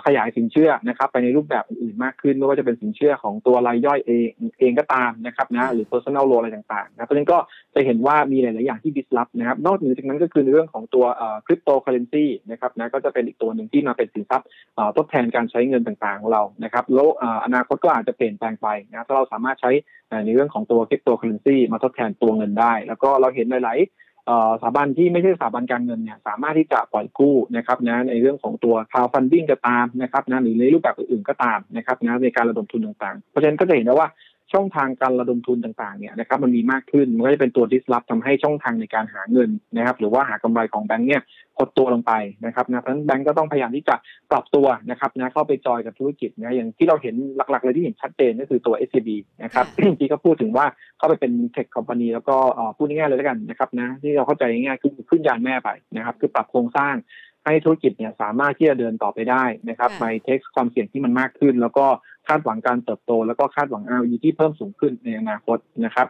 [0.06, 4.28] ขยายสินเชื่อนะครับไปในรูปแบบอื่นๆมากขึ้นไม่ว่าจะเป็นสินเชื่อของตัวรายย่อยเอง
[4.60, 7.38] เองก็ตามนะครับนะหรือ personal loan อะไรต่างๆนะเพราะฉะนั้นก็
[7.74, 11.04] จะเห็นว่ามีหลายๆอย่างที่ disrupt นะครับนอกเหนือจากนั้นก็คือในเรื่องของตัว
[11.46, 14.48] คริปโตเคอเรนซีนะครับนะก็จะเป็นอีกตัวหนึ่งที่มาเป็นสินทรัพย์
[14.96, 17.06] ทดแทนการใช้เงินต่างๆของเรานะครับแล้ว
[17.44, 19.70] อนาคตก็อาจจะเปลี่ยนแปลงไปนะถ้าเราสามารถใช้
[20.26, 34.08] ในเรื่องของตัวคริปโตเคอเรนซีมาทดแทนตัวเงินได้ แล้วก็เราเห็นหลาย ๆ สถาบันที่ไม่ใช่สถาบันการเงินเนี่ยสามารถที่จะปล่อยกู้นะครับนะในเรื่องของตัว crowd funding ก็ตามนะครับนะหรือในรูปแบบอื่นๆก็ตามนะครับนะในการระดมทุนต่างๆ เพราะฉะนั้นก็จะเห็นได้ว่า
[34.52, 41.22] ช่องทางการระดมทุนต่างๆเนี่ยนะครับมันมีมากขึ้นมันก็จะเป็นตัว disrupt ทำให้ช่องทางในการหาเงินนะครับหรือว่าหากำไรของแบงก์เนี่ย
[41.58, 42.12] หดตัวลงไป
[42.46, 43.96] นะครับนะเพราะฉะนั้นแบงก์ก็ต้องพยายามที่จะ
[44.30, 49.08] ปรับตัวนะครับนะเข้าไปจอยกับธุรกิจนะอย่างที่เราเห็นหลักๆเลยที่เห็นชัดเจนก็คือตัว SCB
[49.44, 49.66] นะครับ
[49.98, 50.66] ที่ก็พูดถึงว่า
[50.98, 52.36] เข้าไปเป็นเทคคอมพานีแล้วก็
[52.76, 56.94] พูดง่ายๆเลยแล้วกันนะครับนะที่เราเข้าใจง่ายๆคือขึ้นยานแม่ไปนะครับคือปรับโครงสร้าง
[57.44, 61.86] ให้ธุรกิจเนี่ยสามารถที่จะเดินต่อไปได้นะครับไปเทคความเสี่ยงที่มันมากขึ้น แล้วก็
[62.28, 66.08] คาดหวังการเติบโต แล้วก็คาดหวัง ROE ที่เพิ่มสูงขึ้นในอนาคตนะครับ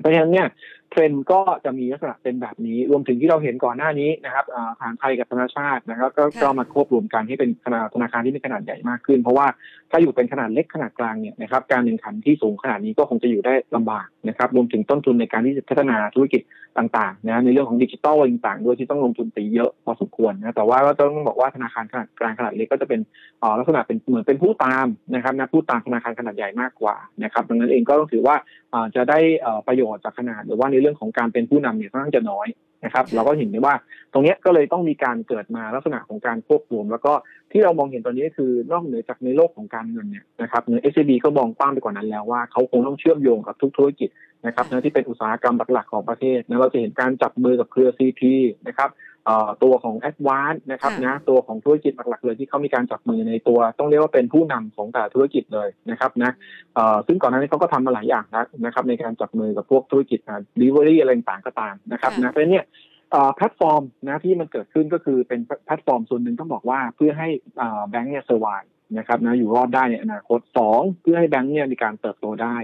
[0.00, 0.46] เพราะฉะนั้นเนี่ย
[0.90, 4.44] เทรนด์ก็จะมีลักษณะเป็นแบบนี้ รวมถึงที่เราเห็นก่อนหน้านี้นะครับ
[4.80, 9.46] ทางไทยกับธนาชาตินะครับก็ก็มาควบรวมกันให้เป็นขนาดธนาคารที่มีขนาดใหญ่มากขึ้น เพราะว่า
[9.90, 16.42] ถ้าอยู่เป็นขนาดเล็กขนาดกลางเนี่ยนะครับการแข่งขันที่สูงขนาดนี้ก็คงจะอยู่ได้ลำบากนะครับรวมถึงต้นทุนในการที่จะพัฒนาธุรกิจ
[16.78, 23.00] ต่างๆนะในเรื่องของดิจิทัลต่างๆด้วยที่ต้องลงทุนตีเยอะพอสมควรนะแต่ว่าก็ต้องบอกว่าธนาคารขนาดกลางขนาดเล็กก็จะเป็น
[23.58, 28.36] ลักษณะเป็นเหมือนเป็นผู้ตามนะครับนะผู้ตามธนาคารขนาดใหญ่มากกว่านะครับดังนั้นเองก็ต้องถือว่า
[28.94, 29.18] จะได้
[29.66, 32.48] ประโยชน์จากขนาดหรือว่าในเรื่องของการเป็นผู้นำเนี่ยค่อนข้างจะน้อย
[32.84, 33.74] นะครับ เราก็เห็นได้ว่า
[34.12, 37.12] ตรงนี้ก็เลยต้องมีการเกิดมาลักษณะของการควบรวม แล้วก็
[37.52, 44.08] ที่เรามองเห็นตอนนี้คือนอกเหนือจากในโลกของการเงินเนี่ยนะครับเนื้อ SCB ก็มองกว้างไปกว่านั้นแล้วว่าเขาคงต้องเชื่อมโยงกับทุกธุรกิจ
[44.46, 48.36] นะครับนะที่เป็นอุตสาหกรรมหลักๆของประเทศนะเราจะเห็นการจับมือกับเครือซีที
[48.68, 48.88] นะครับ
[49.62, 56.32] ตัวของ a d v a n c e นะครับนะตัวของธุรกิจหลักๆเลยที่เขามีการจับมือในตัว ต้องเรียกว่าเป็นผู้นำของแต่ธุรกิจเลยนะครับนะ
[57.06, 58.24] ซึ่งก่อนหน้านี้เขาก็ทำมาหลายอย่าง
[58.64, 60.18] นะครับในการจับมือกับพวกธุรกิจ
[60.54, 62.64] delivery อะไรต่างๆก็ตามนะครับนะเพราะเนี่ย
[63.36, 67.28] แพลตฟอร์มนะที่มันเกิดขึ้นก็คือเป็นแพลตฟอร์มส่วนหนึ่งต้องบอกว่าเพื่อให้
[67.90, 68.48] แบงก์เนี่ย survive
[68.98, 72.56] นะครับนะอยู่รอดได้ในอนาคตสองเพื่อให้แบงก์เนี่ยมีการเติบโตได้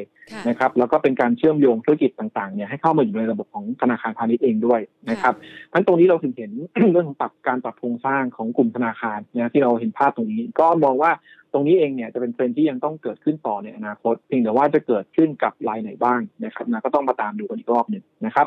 [0.48, 5.34] นะครับแล้วก็เป็นการเชื่อมโยงธุรกิจต่างๆเนี่ยให้เข้ามาอยู่ในระบบของธนาคารพาณิชย์เองด้วยนะครับ
[5.72, 6.50] ฉะนั้นตรงนี้เราถึงเห็น
[6.92, 11.10] เรื่องของปรับการปรับโครงสร้างของกลุ่มธนาคารเนี่ยที่เราเห็นภาพตรงนี้ ก็มองว่า
[11.52, 18.46] ตรงนี้เองเนี่ยจะเป็นเทรนด์ที่ยังต้องเกิดขึ้นต่อในอนาคตเพียงแต่ว่าจะเกิดขึ้นกับรายไหนบ้างนะครับนะก็ต้องมาตามดูกันอีกรอบหนึ่งนะครับ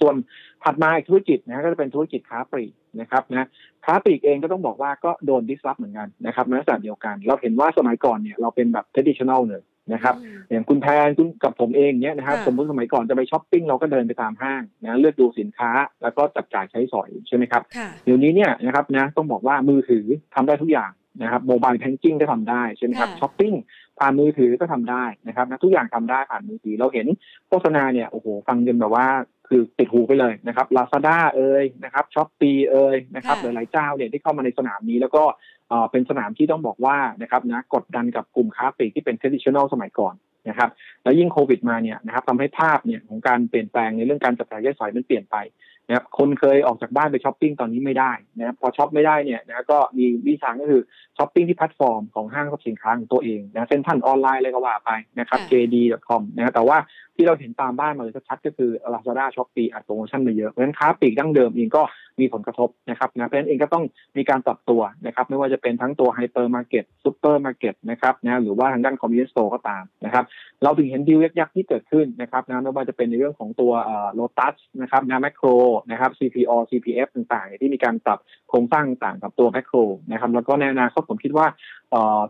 [0.00, 0.14] ส่วน
[0.64, 3.46] ถัดมาอีกธุรกิจนะก็จะเป็นธุรกิจค้าปลีกนะครับนะ
[3.84, 10.14] ค้าปลีกเองก็ต้องบอกว่าก็โดนดิสรับเหมือนกันนะครับในลักษณะเดียวกัน เราเห็นว่าสมัยก่อนเนี่ยเราเป็นแบบ traditional เลยนะครับ
[10.50, 15.70] อย่างคุณแพนคุณกับผมเองเนี่ยนะครับสมมติสมัยก่อนจะไปช้อปปิ้งเราก็เดินไปตามห้างนะเลือกดูสินค้า
[16.02, 17.62] แล้วก็จับจ่ายใช้สอยใช่ไหมครับ
[18.04, 20.90] เดี๋ยวนี้เนี่ยนะครับนะต้องบอกว่ามือถือทำได้ทุกอย่าง
[21.22, 23.54] นะครับโมบายแพงกิ้งก็ทำได้ใช่ไหมครับช้อปปิ้ง
[23.98, 27.06] ผ่านมือถือก็ทำได้นะครับนะทุกอย่างทำได้ผ่านมือถือเราเห็น
[27.48, 29.06] โฆษณาเนี่ยโอ้โหฟังจนแบบว่า
[29.50, 35.24] คือติดหูไปเลยนะครับลาซาด้าเอ่ยนะครับ Shopee เอ่ยนะครับหลายๆเจ้าเนี่ยที่เข้ามาในสนามนี้แล้วก็
[35.90, 40.14] เป็นสนามที่ต้องบอกว่านะครับนะกดดันกับกลุ่มค้าปลีกที่เป็น traditional สมัยก่อน
[40.48, 40.70] นะครับ
[41.02, 45.36] แล้วยิ่งโควิดมาเนี่ยนะครับทำให้ภาพเนี่ยของการเปลี่ยนแปลงในเรื่องการจับจ่ายใช้สอยมันเปลี่ยนไป
[45.88, 50.82] นะครับคนเคยออกจากบ้านไปช้อปปิ้งตอนนี้ไม่ได้นะครับพอช็อปไม่ได้เนี่ยนะก็มีวิธีก็คือ
[51.18, 56.78] ช้อปปิ้งที่แพลตฟอร์มของห้างสรรพสินค้าของตัวเองนะเซ็นทรัลออนไลน์อะไรก็ว่าไปนะครับ JD.com นะแต่ว่า
[57.20, 61.82] ที่เราเห็นตามบ้านมาเลยชัดก็คือ Lazada Shopee อัดโปรโมชั่นมาเยอะเพราะฉะนั้นค้าปลีกดั้งเดิมเองก็
[62.20, 63.84] มีผลกระทบนะครับนะเพราะฉะนั้นเองก็ต้อง
[64.16, 70.24] มีการปรับตัวนะครับไม่ว่าจะเป็นทั้งตัวไฮเปอร์มาร์เก็ตซูเปอร์มาร์เก็ตนะครับนะหรือว่าทางด้าน convenience store ก็ตามนะครับ
[70.62, 73.72] เราถึงเห็นดีลยักษ์ที่เกิดขึ้นนะครับนะไม่ว่าจะเป็นในเรื่องของตัว
[74.14, 75.48] โลตัสนะครับนะแมคโคร
[75.90, 79.76] นะครับ CPO CPF ต่างๆ ที่มีการปรับโครงสร้างต่างกับตัวแมคโคร
[80.10, 81.46] นะครับแล้วก็ในอนาคตผมคิดว่า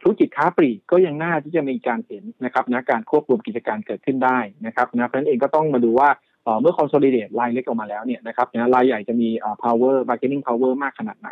[0.02, 6.08] ธุรกิจค้าปลีกก็ยังน่าที่จะมีการเห็นนะครับนะการควบรวมกิจการเกิดขึ้นได้นะครับนะเพราะฉะนั้นเองก็ต้องมาดูว่า
[6.60, 9.28] เมื่อ consolidate รายเล็กออกมาแล้วเนี่ยนะครับนะรายใหญ่จะมี
[9.62, 11.30] power bargaining power มากขนาดไหน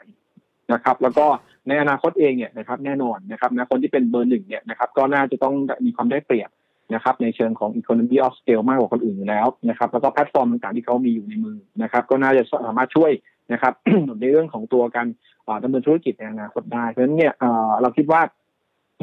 [0.72, 1.26] นะครับ แล้วก็
[1.68, 6.50] ในอนาคตเองเนี่ยนะครับแน่นอนนะครับนะคนที่เป็นเบอร์หนึ่งเนี่ยนะครับก็น่าจะต้องมีความได้เปรียบ
[6.94, 13.10] นะครับในเชิงของ economy of scale มากกว่าคนอื่นอยู่แล้วนะครับแล้วก็แพลตฟอร์มต่างๆที่เขามีอยู่ในมือนะครับ ก็น่าจะสามารถช่วย
[13.52, 13.72] นะครับ
[14.20, 15.06] ในเรื่องของตัวการ
[15.64, 17.32] ดำเนินธุรกิจในอนาคตได้เพราะฉะนั้นเนี่ย
[17.82, 18.20] เราคิดว่า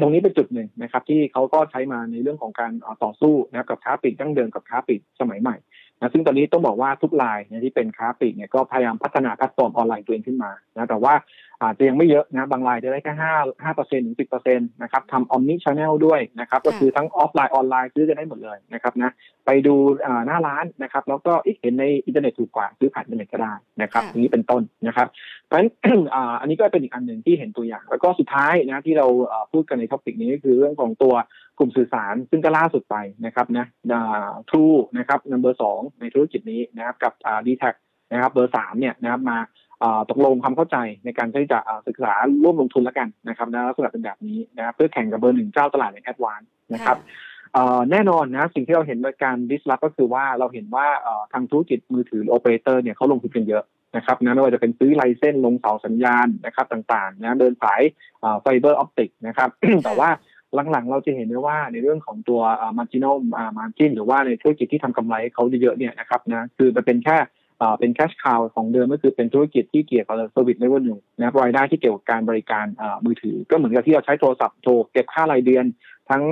[0.00, 2.72] ตรงนี้เป็นจุดหนึ่งนะครับ ที่เขาก็ใช้มาในเรื่องของการ
[3.04, 5.56] ต่อสู้นะครับกับค้าปลีกดั้งเดิมกับค้าปลีกสมัยใหม่
[5.98, 11.14] นะซึ่งตอนนี้ต้องบอกว่าทุกรายเนี่ยที่เป็นค้าปลีกเนี่ยก็พยายามพัฒนาแพลตฟอร์มออนไลน์ตัวเองขึ้นมานะแต่ว่า
[11.62, 13.32] อาจจะยังไม่เยอะนะบางรายจะได้แค่ห้า
[13.64, 19.10] ห้าเปอร์เซ็นต์ถึงสิบเปอร์เซ็นต์นะครับทำ omni-channel ด้วยนะครับก็คือทั้งออฟไลน์ออนไลน์ซื้อกันได้หมดเลยนะครับนะ
[19.46, 19.74] ไปดู
[20.26, 25.08] หน้าร้านนะครับแล้วก็เห็นในอินเทอร์เน็ตถูกกว่าซื้อผ่านอินเทอร์เน็ตก็ได้นะครับนี้เป็นต้นนะครับ
[25.46, 25.68] เพราะฉะนั้น
[26.40, 29.06] อันนี้ก็เป็นอีกอันหนึ่งที่เห็นตัวอย่าง แล้วก็สุดท้ายนะที่เรา
[29.52, 31.14] พูดกันใน topic นี้ก็คือเรื่องของตัว
[31.58, 33.66] กลุ่มสื่อสารซึ่งก็ล่าสุดไปนะครับนะ
[34.48, 34.64] ทรู
[34.98, 37.12] นะครับ number สองในธุรกิจนี้นะครับกับ
[37.46, 37.70] ดีแทค
[38.12, 39.38] นะครับเบอร์สามเนี่ยนะครับมา
[40.10, 42.12] ตกลงความเข้าใจในการที่จะศึกษา
[42.42, 46.40] ร่วมลงทุนแล้วกันนะครับนะลักษณะเป็นแบบนี้นะครับเพื่อแข่งกับเบอร์หนึ่งเจ้าตลาดในแอดวานซ์
[46.74, 46.96] นะครับ
[47.90, 50.86] แน่นอนนะสิ่งที่เราเห็นในการ disrupt ก็คือว่าเราเห็นว่า
[51.32, 53.64] ทางธุรกิจมือถือโอเปอเรเตอร์เนี่ยเขาลงทุนกันเยอะ
[53.96, 57.82] นะครับนะไม่ว่าจะเป็นซื้อ license ลงเสาสัญญาณนะครับต่างๆนะเดินสาย
[58.42, 59.48] ไฟเบอร์ออปติกนะครับ
[59.84, 60.10] แต่ว่า
[60.72, 62.40] หลังๆ เราจะเห็นได้ว่าในเรื่องของตัว
[62.78, 63.16] marginal
[63.58, 67.16] margin หรือว่าในธุรกิจที่ทำกำไรเขาเยอะๆเนี่ยนะครับนะคือมันเป็นแค่
[67.78, 72.66] เป็น cash cow ของเดิมก็คือเป็นธุรกิจที่เกี่ยวกับ service revenue หนึ่งนะรายได้ที่เกี่ยวกับการบริการ
[73.06, 75.64] มือถือ ก็เหมือนกับที่เราใช้โทรศัพท์โทรเก็บค่ารายเดือน
[76.10, 76.22] ทั้ง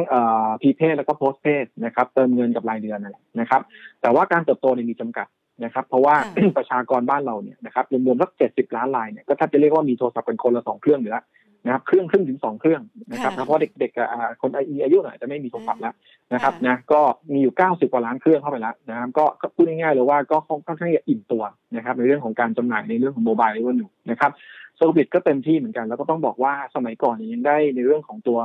[0.63, 2.99] พีเพแล้วก็โพสเพสนะครับเติมเงินกับรายเดือน
[3.41, 3.61] นะครับ
[4.03, 5.27] แต่ว่าการเติบโตเนี่ยมีจำกัด
[5.65, 6.15] นะครับ เพราะว่า
[6.57, 11.25] ประชากรบ้านเราเนี่ยนะครับรวมๆสักเจ็ดสิบล้านรายเนี่ยก็ถ้าจะเรียกว่ามีโทรศัพท์เป็นคนละสองเครื่องอยู่แล้ว
[11.65, 15.95] นะครับเครื่องครึ่งถึงสองเครื่องนะครับเพราะเด็กๆคนอายุหน่อยจะไม่มีโทรศัพท์แล้ว
[16.35, 17.01] นะครับนะก็
[17.33, 19.25] มีอยู่เก้าสิบกว่าล้านเครื่องเข้าไปแล้วนะครับก็
[19.55, 21.43] พูดง่ายๆเลยว่าก็ค่อนข้างจะอิ่มตัว
[21.77, 24.33] นะครับในเรื่องของการจำหน่ายในเรื่องของ mobile revenue หนึ่งนะครับ
[24.77, 28.39] service ก็เต็มที่เหมือนกันแล้วก็ต้องบอกว่าสมัยก่อนยังได้ในเรื่องของตัว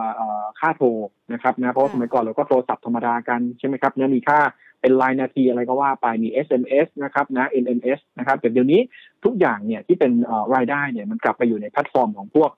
[0.59, 0.87] ค่าโทร
[1.33, 4.39] นะครับนะเพราะสมัยก่อนเราก็โทรศัพท์ธรรมดากันใช่ไหมครับเนี่ยมีค่า
[4.81, 8.81] เป็นรายนาทีอะไรก็ว่าไปมี SMS นะครับนะ MMS นะครับแต่เดี๋ยวนี้
[9.25, 10.11] ทุกอย่างเนี่ยที่เป็น
[10.55, 12.49] รายได้เนี่ยมันกลับไปอยู่ในแพลตฟอร์มของพวก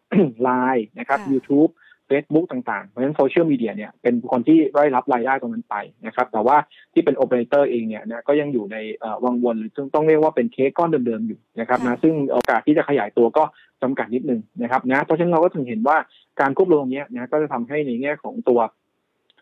[0.48, 1.72] Line นะครับ YouTube
[2.10, 6.58] Facebook ต่างๆ เพราะฉะนั้นโซเชียลมีเดียเนี่ยเป็นคนที่ได้รับรายได้ตรงนั้นไปนะครับ แต่ว่า
[6.94, 8.78] ที่เป็นโอเปอเรเตอร์เองเนี่ยนะก็ยังอยู่ใน
[9.24, 13.44] วังวนหรือซึ่งต้องเรียกว่าเป็นเค้กก้อนเดิมๆอยู่นะครับนะซึ่งโอกาสที่จะขยายตัวก็
[13.82, 15.98] จำกัดนิดนึงนะครับนะเพราะฉะนั้นเราก็ถึงเห็นว่า
[16.42, 18.60] การควบรวมนี้นะก็จะทำให้ในแง่ของตัว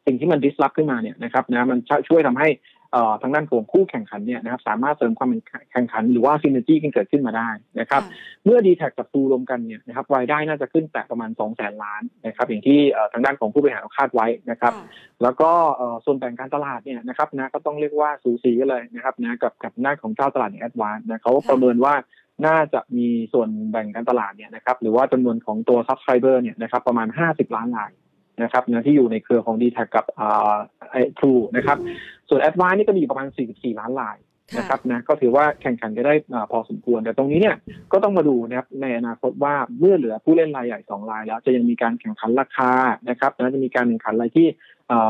[0.05, 2.49] สิ่งที่มัน disrupt ขึ้นมาเนี่ยนะครับนะมันช่วยทำให้
[3.21, 5.29] ทางด้านของคู่แข่งขันเนี่ยนะครับสามารถเสริมความ
[5.71, 8.01] แข่งขันหรือว่า synergy กันเกิดขึ้นมาได้นะครับ
[8.45, 12.79] เมื่อดีแทคกับทรูรวมกันเนี่ยนะครับรายได้น่าจะขึ้นแต่ประมาณสองแสนล้านนะครับอย่างที่
[13.13, 14.73] ทางด้านของผู้บริหารคาดไว้นะครับ
[15.23, 15.51] แล้วก็
[16.05, 21.93] ส่วนแบ่งการตลาดเนี่ยนะครับนะก็ต้องเรียกว่าสูสีกันเลยนะครับนะกับกับหน้าของเจ้าตลาดในแอดวานนะเขาประเมินว่า
[22.45, 27.91] น่าจะมีส่วนแบ่งการตลาดเนี่ยนะครับหรือว่าจำนวนของตัวซับไครเบอร์เนี่ยนะครับประมาณ 50 ล้านราย
[28.41, 30.05] นะครับนะที่อยู่ในเครือของ d t แทกับ
[30.91, 31.77] ไอทรูนะครับ
[32.29, 34.17] ส่วนแอดวานนี่ก็มีประมาณ 44 ล้านลาย
[34.57, 36.13] นะครับนะก็ถือว่าแข่งขันกันได้
[36.51, 37.55] พอสมควร แต่ตรงนี้เนี่ย
[37.91, 42.71] ก็ต้องมาดูนะครับในอนาคตว่าเมื่อเหลือผู้เล่นรายใหญ่สองรายแล้ว จะยังมีการแข่งขันราคา
[43.09, 44.47] นะครับนะจะมีการแข่งขันอะไรที่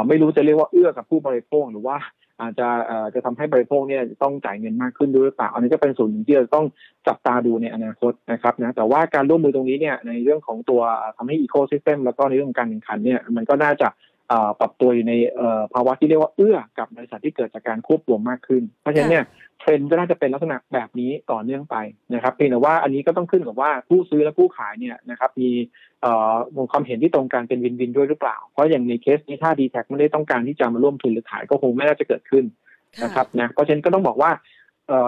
[0.07, 1.97] ไม่รู้จะเรียกว่าเอื้อกับผู้บริโภคหรือว่า
[2.41, 2.67] อาจจะ
[3.13, 6.65] จะทำให้บริโภคเนี่ยต้องจ่ายเงินมากขึ้นด้วยหรือเปล่า อันนี้ก็เป็นส่วนหนึ่งที่เราต้อง
[7.07, 10.81] จับตาดูในอนาคตนะครับนะแต่ว่าการร่วมมือตรงนี้เนี่ยในเรื่องของตัว
[11.17, 13.87] ทำให้ ecosystem แล้วก็ในเรื่องการแข่งขันเนี่ยมันก็น่าจะ
[14.59, 15.13] ปรับตัวอยู่ใน
[15.73, 19.25] ภาวะที่เรียกว่าเอื้อกับบริษัทที่เกิดจากการควบรวมมากขึ้น เพราะฉะนั้นเนี่ย
[19.59, 21.75] เทรนด์ก็น่าจะเป็นลักษณะแบบนี้ต่อเนื่องไป
[22.13, 25.49] นะครับเพียงแต่ว่าอันนี้ก็ต้องขึ้นกับว่าผู้ซื้อและผู้ขายเนี่ยนะครับมี
[26.71, 32.45] ความเห็นที่ตรงกันเป็นวินวินด้วยหรือเปล่า เพราะอย่างในเคสนี้ถ้าดีแท็ไม่ได้ต้องการที่จะมาร่วมทุนหรือขายก็คงไม่น่าจะเกิดขึ้น
[33.03, 34.31] นะครับนะเพราะฉะนั้นก็ต้องบอกว่า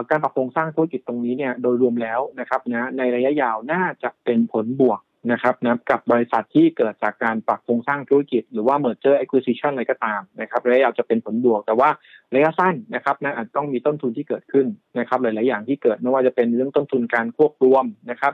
[0.09, 4.99] การปรับโครงสร้างธุรกิจตรงนี้เนี่ยโดยรวมแล้วนะครับนะในระยะยาวน่าจะเป็นผลบวก
[5.31, 11.89] นะครับนะกับบริษัทที่เกิดจากการปรับโครงสร้างธุรกิจ หรือว่า merger acquisition อะไรก็ตามนะครับระยะยาวจะเป็นผลบวก แต่ว่า
[12.35, 14.67] ระยะสั้นนะครับนะอาจต้องมีต้นทุนที่เกิดขึ้น
[14.99, 18.33] นะครับหลาย ๆ อย่างที่เกิดไม่ว่าจะเป็นเรื่องต้นทุนการควบรวมนะครับ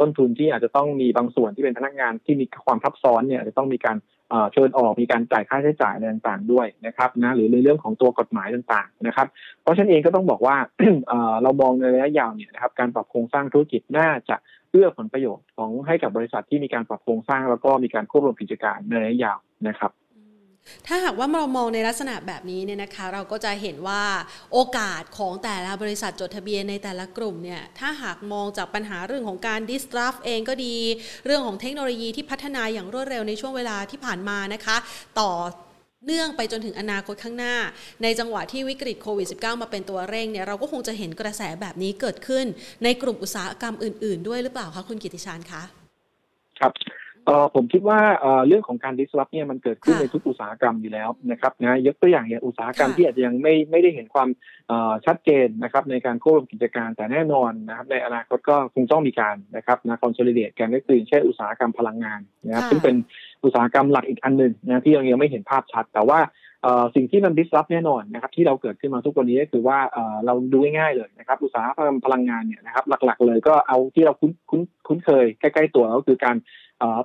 [0.00, 3.98] ต้นทุนที่อาจจะต้องมีบางส่วนที่เป็นพนักงานที่มีความทับซ้อนเนี่ยจะต้องมีการ
[4.52, 9.26] เชิญออกมีการจ่ายค่าใช้จ่ายอะไรต่างๆด้วยนะครับนะหรือในเรื่องของตัวกฎหมายต่างๆนะครับ
[9.62, 10.56] เพราะฉะนั้นเองก็ต้องบอกว่า
[11.42, 14.36] เรามองในระยะยาวเนี่ยนะครับการปรับโครงสร้างธุรกิจน่าจะ
[14.70, 19.92] เอื้อผลประโยชน์ของให้กับบริษัทที่มีการปรับโครงสร้างแล้วก็มีการควบรวมกิจการในระยะยาวนะครับ
[20.86, 24.02] ถ้าหากว่าเรามองในลักษณะแบบนี้เนี่ยนะคะ เราก็จะเห็นว่า
[24.52, 30.76] โอกาสของแต่ละบริษัทจดทะเบียนในแต่ละกลุ่มเนี่ยถ้าหากมองจากปัญหาเรื่องของการ disrupt เองก็ดี
[31.26, 34.76] เรื่องของเทคโนโลยีที่พัฒนาอย่างรวดเร็วในช่วงเวลาที่ผ่านมานะคะ
[35.20, 35.30] ต่อ
[36.06, 37.54] เนื่องไปจนถึงอนาคตข้างหน้า
[38.02, 42.46] ในจังหวะที่วิกฤตโควิด -19 มาเป็นตัวเร่งเนี่ยเราก็คงจะเห็นกระแสแบบนี้เกิดขึ้น
[42.84, 45.62] ในกลุ่มอุตสาหกรรมอื่น ๆ ด้วยหรือเปล่าคะคุณกิติชานคะ
[46.60, 46.72] ครับ
[47.26, 48.00] เออผมคิดว่า
[48.46, 54.28] เรื่องของการ disrupt เนี่ยมันเกิดขึ้นในทุกอุตสาหกรรมอยู่แล้วนะครับนะยกตัวอย่างอย่างอุตสาหกรรมที่อาจจะยังไม่ไม่ได้เห็นความ
[55.06, 62.96] ชัดเจนนะครับในการควบคุมกิจการแต่แน่นอนนะครับในอนาคตก็คงต้องมีการนะครับนะ consolidate กันก็คือเช่นอุตสาหกรรมพลังงานนะครับซึ่งเป็น
[63.44, 66.20] อุตสาหกรรมหลักอีกอันหนึ่งนะที่ยังยังไม่เห็นภาพชัด แต่ว่า
[66.94, 69.78] สิ่งที่มัน disrupt แน่นอนนะครับที่เราเกิดขึ้นมาทุกวันนี้ก็คือว่า
[70.26, 76.36] เราดูง่ายๆเลยนะครับอุตสาหกรรมพลังงานเนี่ยนะครับหลักๆ เลยก็เอาที่เราคุ้นคุ้นคุ้นเคยใกล้ๆตัวก็คือการ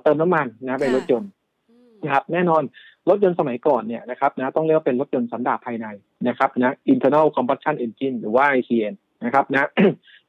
[0.02, 1.30] เติมน้ำมันนะเป็นรถยนต์
[2.04, 2.62] นะครับแน่นอน
[3.08, 5.86] รถยนต์สมัยก่อนเนี่ยนะครับนะต้องเรียกว่าเป็นรถยนต์สันดาปภายใน
[6.28, 8.94] นะครับนะ internal combustion engine หรือว่า ICN
[9.24, 9.68] นะครับนะ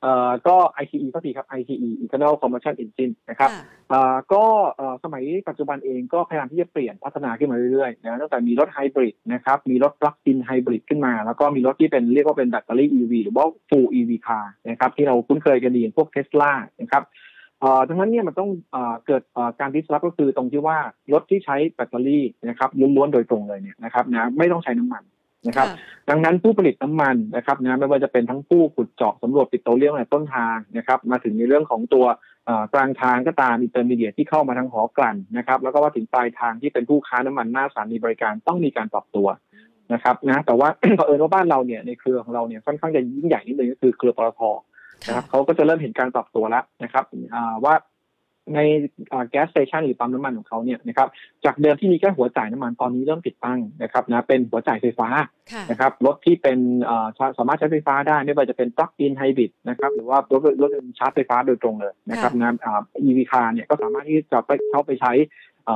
[0.02, 3.50] เอ่อก็ ICE ก็ดีครับ ICE internal combustion engine นะครับ
[3.90, 4.44] เอ่อก็
[4.78, 17.04] เอ่อสมัยปัจจุบันเองก็พยายามที่จะเปลี่ยนพัฒนาขึ้นมาเรื่อยๆนะตั้งแต่มีรถไฮบริดนะครับมีรถ plug-in hybrid ขึ้นมา แล้วก็มีรถที่เป็นเรียกว่าเป็นแบตเตอรี่ EV หรือว่า full EV car นะครับที่เราคุ้นเคยกันดีพวกเทสลานะครับ
[17.60, 20.78] เอ่อดังนั้นเนี่ยมันต้องเอ่อเกิดเอ่อการ disrupt ก็คือตรงที่ว่า
[21.14, 25.04] รถที่ใช้แบตเตอรี่นะครับล้วนๆโดยตรงเลยเนี่ยนะครับนะไม่ต้องใช้น้ำมัน
[25.48, 25.68] นะครับ
[26.10, 32.06] ดังนั้นผู้ผลิตน้ำมันนะครับนะไม่ว่าจะเป็นทั้งผู้ขุดเจาะสำรวจปิโตรเลียมในต้นทางนะครับ มาถึงในเรื่องของตัว
[32.74, 39.28] กลางทางก็ตาม intermediate ที่เข้ามาทางหอกลั่นนะครับ แล้วก็ว่าถึงปลายทางที่เป็นผู้ค้าน้ำมันหน้าสถานีบริการต้องมีการปรับตัว
[39.94, 44.42] นะครับนะแต่ว่าเผอิญว่าบ้านเราเนี่ยในเครือของเราเนี่ยค่อนข้างจะยิ่งใหญ่นิดนึงก็คือเครือปตท
[45.08, 47.04] นะครับเขาก็จะเริ่มเห็นการปรับตัวแล้วนะครับ
[47.64, 47.74] ว่า
[48.56, 48.60] ใน
[49.30, 51.08] gas station หรือปั๊มน้ำมันของเขาเนี่ยนะครับ
[51.46, 55.10] จากเดิมที่มีแค่หัวจ่ายน้ำมันตอนนี้เริ่มติดตั้งนะครับนะเป็นหัวจ่ายไฟฟ้า
[55.70, 56.60] นะครับรถที่เป็น
[57.38, 62.54] สามารถใช้ไฟฟ้าได้ไม่ว่าจะเป็น plug-in hybrid นะครับหรือว่ารถรถชาร์จไฟฟ้าโดยตรงเลยนะครับนะ
[63.04, 65.14] EV car เนี่ยก็สามารถที่จะไปเข้าไปใช้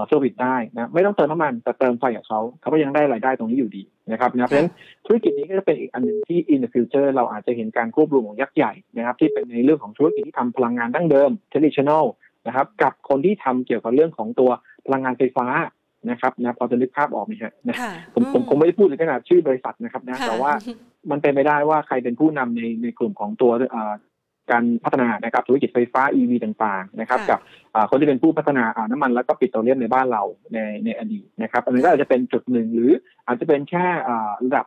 [0.08, 4.72] service ได้นะไม่ต้องเติมน้ำมันแต่เติมไฟกับเขาเขาก็ยังได้รายได้ตรงนี้อยู่ดีนะครับนะเพราะฉะนั้น
[5.06, 12.06] ธุรกิจนี้ก็จะเป็นอีกอันหนึ่งที่ in the future เราอาจจะเห็นการควบรวมของยักษ์ใหญ่นะครับที่เป็นในเรื่องของธุรกิจที่ทำพลังงานดั้งเดิม traditional
[12.48, 14.50] นะครับ กับคนที่ทำเกี่ยวกับเรื่องของตัว
[14.86, 15.48] พลังงานไฟฟ้า
[16.10, 17.76] นะครับนะพอจะนึกภาพออกไหมฮะนะ
[18.14, 20.52] ผมผมคงไม่ได้พูดถึงขนาดชื่อบริษัทนะครับนะแต่ว่า
[21.12, 23.52] มันเป็นไปได้ว่าใครเป็นผู้นำในในกลุ่มของตัว
[24.52, 27.40] การพัฒนานะครับธุรกิจไฟฟ้า EV ต่างๆนะครับ กับ
[27.90, 30.24] คนที่เป็นผู้พัฒนาน้ำมันแล้วก็ปิโตรเลียมในบ้านเรา
[30.54, 32.92] ในในอดีตนะครับ อันนี้ก็อาจจะเป็นจุดหนึ่งหรือ
[33.26, 33.86] อาจจะเป็นแค่
[34.46, 34.66] ระดับ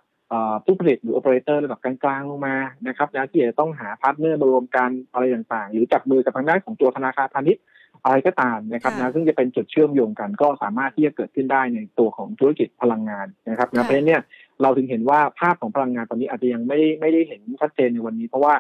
[0.65, 2.57] ผู้ผลิตหรือโอเปอเรเตอร์ระดับกลางๆลงมา
[2.89, 7.63] นะครับนะที่จะต้องหา partner มารวมกันอะไรต่างๆ หรือจับมือกับทางด้านของตัวธนาคารพาณิชย์
[8.05, 14.23] อะไรก็ตามนะครับนะซึ่งจะเป็นจุดเชื่อมโยงกันก็สามารถที่จะเกิดขึ้นได้ในตัวของธุรกิจพลังงานนะครับนะเพราะฉะนั้นเนี่ย
[14.63, 18.55] เราถึงเห็นว่าภาพของพลังงานตอนนี้อาจจะยังไม่ไม่ได้เห็นชัดเจนในวันนี้ เพราะว่า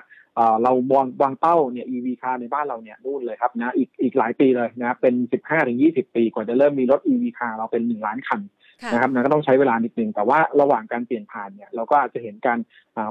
[0.63, 5.15] เราวางวางเป้าเนี่ย EV คาร์ในบ้านเราเนี่ยนู่นเลยครับนะอีกอีกหลายปีเลยนะเป็น
[5.65, 8.41] 15-20 ปีกว่าจะเริ่มมีรถ EV คาร์เราเป็น 1 ล้านคัน
[8.93, 12.59] นะครับนะก็ต้องใช้เวลานิดนึงแต่ว่าระหว่างการเปลี่ยนผ่านเนี่ยเราก็อาจจะเห็นการ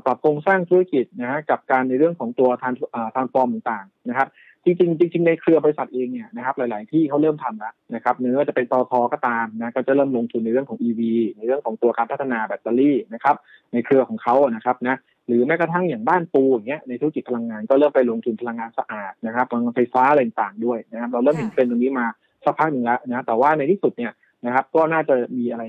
[0.05, 2.73] ปรับโครงสร้างธุรกิจนะฮะกับการในเรื่องของตัวทาน
[3.15, 4.29] ทานฟอร์มต่างๆนะครับ
[4.65, 11.01] จริงๆจริงๆในเครือบริษัทเองเนี่ยนะครับหลาย ๆ ที่เขาเริ่มทำแล้วนะครับเนื้อจะเป็นตอทอก็ตามนะก็จะเริ่มลงทุนในเรื่องของ EV
[11.37, 13.35] ในเรื่องของตัวการพัฒนาแบตเตอรี่นะครับ
[13.73, 14.97] ในเครือของเขานะครับนะ
[15.27, 22.05] หรือแม้กระทั่งอย่างบ้านปูอย่างเงี้ยในธุรกิจพลังงานก็เริ่มไปลงทุนพลังงานสะอาดนะครับพลังงานไฟฟ้าอะไรต่างๆด้วยนะครับเราเริ่มเห็นเป็นตรงนี้มา
[22.45, 24.11] สักพักหนึ่งแล้วนะแต่ว่าในที่สุดเนี่ย
[24.45, 25.63] นะครับ ก็น่าจะมีอะไร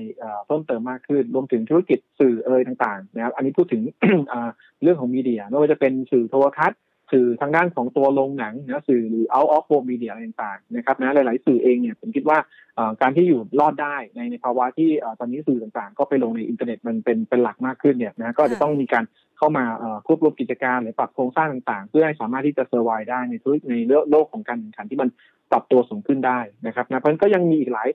[0.45, 3.81] เพิ่มเติมมากขึ้น รวมถึงธุรกิจสื่อเอยต่างๆ นะครับ อันนี้พูดถึง
[4.83, 6.79] เรื่องของ media ไม่ว่าจะเป็นสื่อโทรทัศน์
[7.11, 12.37] สื่อทางด้านของตัวโรงหนังนะสื่อหรือ out of home media อะไรต่างๆนะครับนะหลาย ๆ สื่อเองเนี่ยผมคิดว่า
[13.01, 14.89] การที่อยู่รอดได้ในในภาวะที่
[15.19, 19.03] ตอนนี้สื่อต่างๆ ก็ไปลงในอินเทอร์เน็ตมันเป็นเป็นหลักมากขึ้นเนี่ยนะก็จะต้องมีการ
[19.37, 19.65] เข้ามา
[20.07, 23.75] ควบรวมกิจการหรือปรับโครงสร้างต่างๆ เพื่อให้สามารถที่จะ survive ได้ในธุรกิจใน
[24.11, 25.09] โลกของการแข่งขันที่มัน
[25.51, 27.89] ปรับตัวสูงขึ้นได้นะครับนะเพราะฉะนั้นก็ยังมีอีกหลาย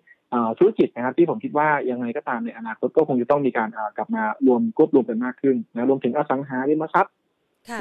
[0.58, 7.12] ธุรกิจนะครับที่ผมคิดว่ายังไงก็ตามในอนาคตก็คงจะต้องมีการกลับมารวมควบรวมกันมากขึ้นนะรวมถึงอสังหาริมทรัพย์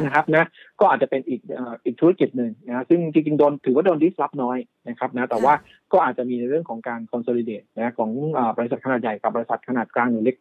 [0.04, 0.46] นะครับนะ
[0.80, 1.42] ก็อาจจะเป็นอีก
[1.86, 5.54] อีกธุรกิจหนึ่งนะซึ่งจริงๆโดนถือว่าโดนดิสรับน้อยนะครับนะแต่ว่า
[5.94, 8.10] ก็อาจจะมีในเรื่องของการคอนโซลิเดตนะของ
[8.58, 10.36] บริษัทขนาดใหญ่กับบริษัทขนาดกลางหรือเล็ก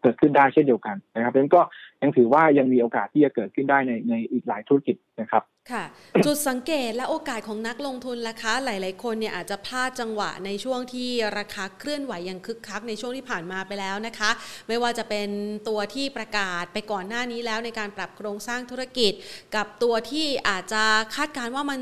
[0.00, 1.60] เกิดขึ้นได้เช่นเดียวกันนะครับเพราะฉะนั้นก็
[2.02, 5.84] ยังถือว่ายังมีโอกาสที่จะเกิดขึ้นได้ในในอีกหลายธุรกิจนะครับ ค่ะ
[6.26, 11.08] จุดสังเกตและโอกาสของนักลงทุนล่ะคะ หลาย ๆ คนเนี่ยอาจจะพลาดจังหวะในช่วงที่
[11.38, 14.30] ราคาเคลื่อนไหวอย่างคึกคักในช่วงที่ผ่านมาไปแล้วนะคะ
[14.68, 15.28] ไม่ว่าจะเป็น
[15.68, 19.12] ตัวที่ประกาศไปก่อนหน้านี้แล้วในการปรับโครงสร้างธุรกิจ
[19.56, 20.84] กับตัวที่อาจจะ
[21.14, 21.80] คาดการว่ามัน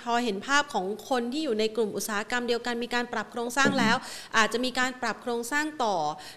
[0.00, 3.96] พอเห็นภาพของคนที่อยู่ในกลุ่มอุตสาหกรรมเดียวกันมีการปรับโครงสร้างแล้ว
[4.36, 5.96] อาจจะมีการปรับโครงสร้างต่อ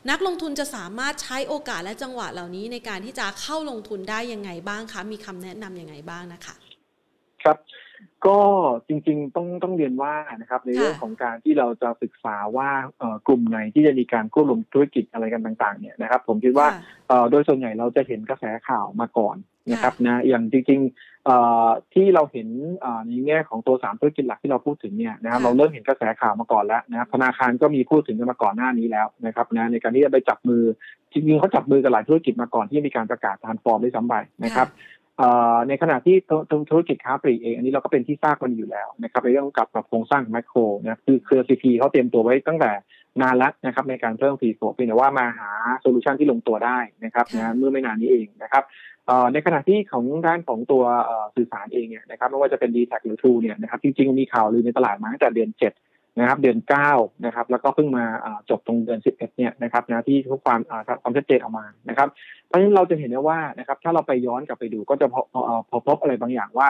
[0.10, 6.56] นักลงทุนจะสามารถใช้โอกาสและจังหวะเหล่านี้ในการที่จะเข้าลงทุนได้ยังไงบ้างคะ มีคำแนะนํำยังไงบ้างนะคะ
[7.44, 7.58] ครับ
[8.26, 8.40] ก็
[8.88, 12.70] จริงๆต้องต้องเรียนว่านะครับ ในเรื่องของการที่เราจะศึกษาว่า
[13.28, 16.68] กลุ่มไหนที่จะมีการควบรวมธุรกิจอะไรกันต่างๆ เนี่ยนะครับ ผมคิดว่า
[17.32, 19.38] โดยส่วนใหญ่เราจะเห็นกระแสข่าวมาก่อน
[19.72, 21.13] นะครับนะอย่างจริงๆ
[21.94, 22.48] ที่เราเห็น
[23.08, 30.64] ในแง่ของตัวสามธุรกิจหลักที่เราพูดถึงเนี่ยนะครับเราเริ่มเห็นกระแสข่าวมาก่อนแล้วนะครับธนาคารก็มีพูดถึงกันมาก่อนหน้านี้แล้วนะครับนะในการที่จะไปจับมือ
[31.12, 34.68] จริงๆเขาจับมือกับหลายธุรกิจมาก่อนที่มีการประกาศทานฟอร์มด้วยซ้ำไปนะครับ
[35.68, 36.16] ในขณะที่
[36.72, 42.72] ธุรกิจค้าปลีกเองอันนี้เราก็เป็นที่ทราบกันอยู่แล้วนะครับในเรื่องกับกับโครงสร้างแมคโครนะคือเครือซีพีเขาเตรียมตัวไว้ตั้งแต่
[43.22, 48.64] นานแล้วนะครับในการเพิ่มฟีโฟเพียงแต่ว่ามาหา solution ที่ลงตัวได้นะครับนะเมื่อไม่นานนี้เองนะครับ
[49.34, 50.84] ในขณะที่ของด้านของตัว
[51.36, 55.50] สื่อสารเองเนี่ยนะครับไม่ว่าจะเป็น dtac หรือ True เนี่ยนะครับจริงๆมีข่าวลือในตลาดมาตั้งแต่เดือน
[55.84, 56.92] 7นะครับเดือนเก้า
[57.26, 58.06] นะครับแล้วก็เพิ่งมา
[58.50, 60.60] จบตรงเดือนสิบเอ็ดเนี่ยนะครับนะที่ทุกความ
[61.04, 62.08] ความชัดเจนออกมานะครับ
[62.48, 65.16] เพราะฉะนั้นเราจะเห็นได้ว่านะครับถ้าเราไปย้อนกลับไปดูก็จะพ
[65.76, 66.68] อพบอะไรบางอย่างว่า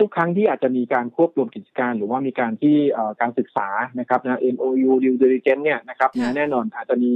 [0.00, 2.76] ทุกๆ ครั้งที่อาจจะมีการควบรวมกิจการหรือว่ามีการที่
[3.20, 3.68] การศึกษา
[4.00, 7.10] นะครับนะ MOU due diligence เนี่ยนะครับนะแน่นอนอาจจะมี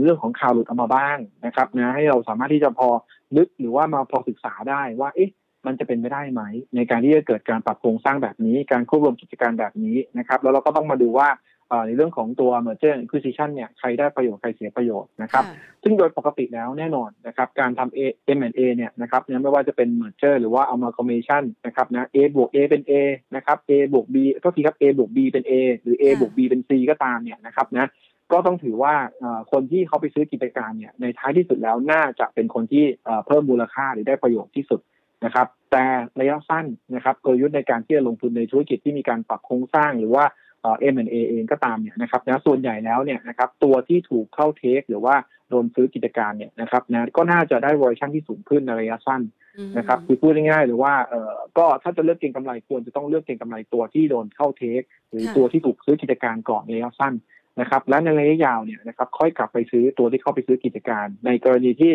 [0.00, 2.88] เรื่องของข่าวหลุดออกมาบ้างนะครับนะให้เราสามารถที่จะพอ
[3.36, 5.30] นึกหรือว่ามาพอศึกษาได้ว่าเอ๊ะ
[5.66, 6.42] มันจะเป็นไปได้ไหม
[6.76, 11.28] ในการที่จะเกิดการปรับโครงสร้างแบบนี้ การควบรวมกิจการแบบนี้นะครับ แล้วเราก็ต้องมาดูว่า
[11.86, 15.44] ในเรื่องของตัว merger and acquisition เนี่ยใครได้ประโยชน์ใครเสียประโยชน์นะครับ
[15.82, 22.92] ซึ่งโดยปกติแล้วแน่นอนนะครับการทำ M&A เนี่ยนะครับเนี่ยไม่ว่าจะเป็น merger หรือว่า amalgamation นะครับนะ A บวก A เป็น A
[23.36, 26.60] นะครับ A บวก B ก็ทีครับ A บวก B เป็น A หรือ A บวก B เป็น
[26.68, 27.88] C ก็ตามเนี่ยนะครับนะ
[28.32, 28.94] ก็ต้องถือว่า
[29.52, 32.84] คนที่เขาไปซื้อกิจการเนี่ยในท้ายที่สุดแล้วน่าจะเป็นคนที่
[33.26, 34.80] เพิ่มมูลค่าหรือได้ประโยชน์ที่สุด
[35.24, 35.84] นะครับแต่
[36.20, 40.24] ระยะสั้นนะครับกลยุทธ์ในการที่จะลงทุนในธุรกิจที่มีการปรับโครงสร้างหรือว่า
[40.78, 45.14] เอ็มเอเองก็ตามเนี่ยนะครับนะส่วนใหญ่แล้วเนี่ยนะครับตัวที่ถูกเข้าเทคหรือว่า
[45.50, 49.22] โดนซื้อกิจการเนี่ยนะครับนะก็น่าจะได้วอร์ชันที่สูงขึ้นในระยะสั้น
[49.78, 57.14] นะครับคือพูดง่ายๆหรือว่าเออก็ถ้าจะเลือกเก็งกำไรควรจะต้องเลือกเก็งกำไรตัวที่โดนเข้าเทค หรือตัวที่ถูกซื้อกิจการก่อนในระยะสั้น
[57.60, 61.92] นะครับและในระยะยาวเนี่ยนะครับค่อยกลับไปซื้อตัวที่เข้าไปซื้อกิจการ ในกรณีที่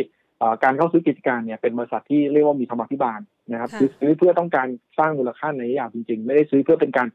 [0.64, 3.20] การเข้าซื้อกิจการเนี่ยเป็นบริษัทที่เรียกว่ามีธรรมพิบาล
[3.52, 4.68] นะครับซื้อเพื่อต้องการ
[5.00, 7.08] สร้างมูลค่าในระยะยาวจริง ๆ ไม่ได้ซื้อเพื่อเป็นการ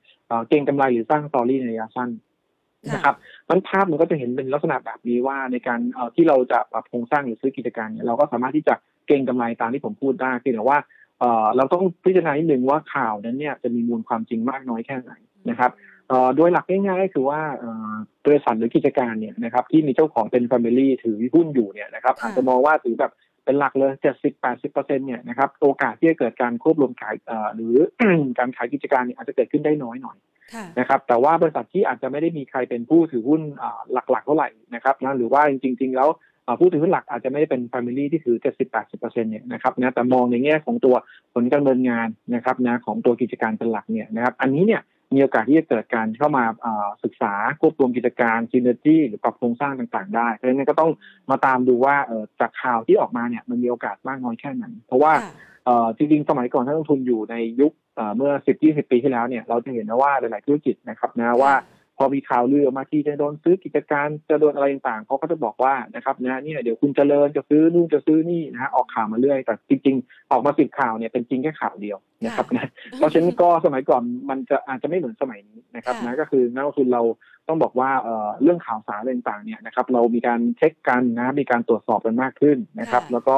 [0.49, 2.11] เก็งกำไรหรือสร้างสตอรี่ในระยะสั้น
[2.93, 3.15] นะครับ
[3.49, 5.81] มันภาพมันก็จะเห็นเป็นลักษณะแบบนี้ว่าในการ
[6.15, 8.75] ที่เราจะปรับโครงสร้างหรือซื้อกิจการเนี่ยเราก็สามารถที่จะ
[9.07, 10.79] เก็งกำไรตามที่ผมพูดได้คือแต่ว่า
[11.57, 15.13] เราต้องพิจารณานิดนึงว่าข่าวนั้นเนี่ยจะมีมูลความจริงมากน้อยแค่ไหน
[15.51, 15.71] นะครับ
[16.37, 17.41] โดยหลักง่ายๆก็คือว่า
[18.25, 23.13] บริษัทหรือกิจการเนี่ยนะครับที่มีเจ้าของเป็น Family ถือหุ้นอยู่เนี่ยนะครับอาจจะมองว่าถือแบบ
[23.45, 27.15] เป็นหลักเลยเจ็ดสิบแปดสิบเปอร์เซ็นเนี่ยนะครับโอกาสที่จะเกิดการควบรวมขาย
[27.55, 27.75] หรือ
[28.39, 30.17] การขายกิจการเนี่ยอาจจะเกิดขึ้นได้น้อยหน่อย
[30.79, 33.41] นะครับแต่ว่าบริษัทที่อาจจะไม่ได้มีใครเป็นผู้ถือหุ้น
[33.93, 36.09] หลักๆเท่าไหร่นะครับนะหรือว่าจริง ๆ แล้ว
[36.61, 38.37] ผู้ถือหุ้นหลักอาจจะไม่ได้เป็น Family ที่ถือ
[38.81, 40.95] 70-80%เนี่ยนะครับนะแต่มองในแง่ของตัว
[41.35, 44.83] ผลการดำเนินงานนะครับนะของตัวกิจการเป็นหลักเนี่ยนะครับอันนี้เนี่ย
[45.15, 46.45] มีโอกาสที่จะเกิดการเข้ามา
[47.05, 50.91] ศึกษาควบรวมกิจการซินเนอร์จีหรือปรับโครงสร้างต่าง ๆ ได้เพราะฉะนั้นก็ต้อง
[51.31, 51.97] มาตามดูว่า
[52.41, 55.13] จากข่าวที่ออกมาเนี่ยมันมีโอกาสมากน้อยแค่ไหนเพราะว่า
[55.97, 57.73] จริงๆสมัยก่อนถ้าลงทุนอยู่ในยุค
[58.17, 61.53] เมื่อ 10-20 ปีที่แล้วเนี่ยเราจะเห็นนะว่าหลายๆธุรกิจนะครับนะว่า
[61.99, 77.03] พอมีข่าวลือออกมาที่จะโดนซื้อกิจการจะโดนอะไรต่างๆเขาก็จะบอกว่านะครับนะนี่เดี๋ยวคุณจเจริญจะซื้อนู่นจะซื้อนี่นะฮะออกข่าวมาเรื่อย แต่จริง ๆ ออกมาสิบข่าวเนี่ยเป็นจริงแค่ข่าวเดียวนะครับนะเพราะฉะนั้นก็สมัยก่อนมันจะอาจจะไม่เหมือนสมัยนี้นะครับนะก็คือนักลงทุนเรา
[77.49, 77.91] ต้องบอกว่า
[78.43, 83.37] เรื่องข่าวสารต่างๆเนี่ยนะครับเรามีการเช็คกันนะมีการตรวจสอบกันมากขึ้นนะครับ แล้วก็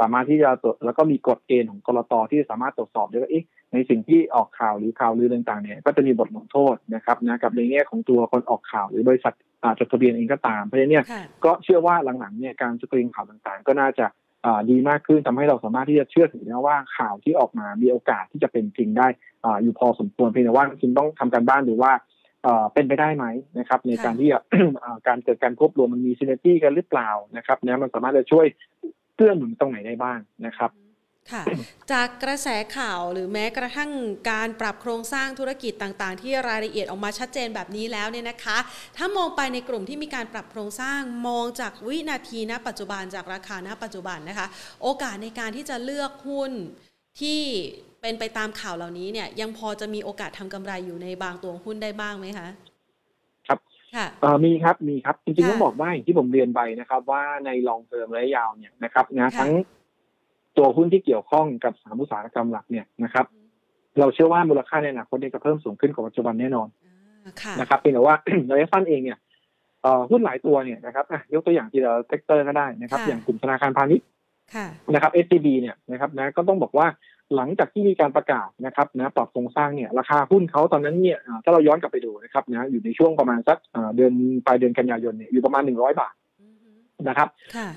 [0.00, 3.30] สามารถที่จะตรวจแล้วก็มีกฎเกณฑ์ของกรตที่สามารถตรวจสอบได้ว่า
[3.72, 9.34] ในสิ่งที่ออกข่าวหรือข่าวลือต่างๆเนี่ยก็จะมีบทลงโทษนะครับนะกับในแง่ของตัวคนออกข่าวหรือบริษัท
[9.78, 11.04] จดทะเบียนเองก็ตาม เพราะฉะนั้นเนี่ย
[11.44, 14.06] ก็เชื่อว่าหลังๆเนี่ยการสกรีนข่าวต่างๆ ก็น่าจะ
[14.70, 19.06] ดีมากขึ้นทำให้เราสามารถที่จะเชื่อถือได้ว่าข่าวที่ออกมามีโอกาสที่จะเป็นจริงได้
[19.62, 21.92] อยู่พอสมควรเพียงแต่ว่าคุณต้องทำการบ้านหรือว่า
[22.74, 23.26] เป็นไปได้ไหม
[23.58, 24.28] นะครับ ในการที่
[25.08, 28.46] การเกิดการควบรวมมันมีซินเนจี้กันหรือเปล่านะครับนะมันสามารถจะช่วย
[29.18, 30.70] เตื้อหนุนตรงไหนได้บ้างนะครับ
[31.32, 31.44] ค่ะ
[31.92, 33.90] จากกระแสข่าวหรือแม้กระทั่ง
[34.30, 38.58] การปรับโครงสร้างธุรกิจต่างๆ ที่รายละเอียดออกมาชัดเจนแบบนี้แล้วเนี่ยนะคะ
[38.96, 44.46] ถ้ามองไปในกลุ่มที่มีการปรับโครงสร้างมองจากวินาทีณ ปัจจุบันจากราคาณปัจจุบันนะคะ
[44.82, 46.52] โอกาสในการที่จะเลือกหุ้น
[47.20, 47.40] ที่
[48.00, 52.48] เป็นไปตามข่าวเหล่านี้เนี่ยยังพอจะมีโอกาสทำกำไรอยู่ในบางตัวหุ้นได้บ้างไหมคะ
[54.44, 59.50] มีครับมีครับจริงๆต้องบอกว่าอย่างที่ผมเรียนไปนะครับ ว่าในลองเทอมระยะยาวเนี่ยนะครับนะทั้ง
[60.56, 63.26] ตัวหุ้นที่เกี่ยวข้องกับสามอุตสาหกรรมหลักเนี่ยนะครับ
[63.98, 66.68] เราเชื่อว่ามูลค่าในอนาคตจะเพิ่มสูงขึ้นกว่าปัจจุบันแน่นอน
[67.60, 68.14] นะครับเป็นแต่ว่า
[68.54, 69.18] ระยะสั้นเองเนี่ย
[70.10, 74.06] หุ้นหลายตัวเนี่ยนะครับยกตัวอย่างทีละ sector ก็ได้นะครับ อย่างกลุ่มธนาคารพาณิชย์
[74.94, 76.86] นะครับ SCB เนี่ยนะครับนะก็ต้องบอกว่า
[77.36, 83.58] หลังจากที่มีการประกาศนะครับนะปรับโครงสร้างเนี่ยราคาหุ้นเขาตอนนั้นเนี่ยถ้าเราย้อนกลับไปดูนะครับนะอยู่ในช่วงประมาณสัก
[83.96, 84.12] เดือน
[84.46, 86.14] ปลายเดือนกันยายนเนี่ยอยู่ประมาณหนึ่งร้อยบาท
[87.08, 87.28] นะครับ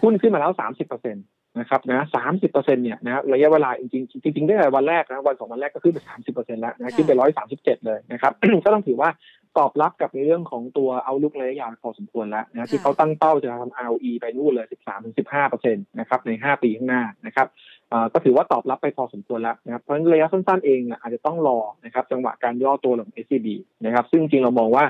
[0.03, 1.21] หุ้นขึ้นมาแล้วสามสิบเปอร์เซ็นต์
[1.59, 8.33] นะครับนะสามสิบเปอร์เซ็นต์เนี่ยนะระยะเวลาจริงจริงจริงได้วันแรกนะวันสองวันแรกก็ขึ้นไปสามสิบเปอร์เซ็นต์แล้วนะขึ้นไปร้อยสามสิบเจ็ดเลยนะครับ
[8.65, 9.09] ก็ต้องถือว่า
[9.57, 17.47] ตอบรับกับในเรื่องของตัว outlook ระยะยาวพอสมควรแล้วนะที่เขาตั้งเป้าจะทำ ROE ไปนู่นเลย 13ถึง15เปอร์เซ็นต์นะครับใน 5 ปีข้างหน้านะครับ
[18.13, 23.47] ก็ถือว่าตอบรับไปพอสมควรแล้วนะครับเพราะฉะนั้นระยะสั้นๆเองอาจจะต้องรอนะครับจังหวะการย่อตัวของ SCB
[23.85, 24.85] นะครับซึ่งจริงเรามองว่า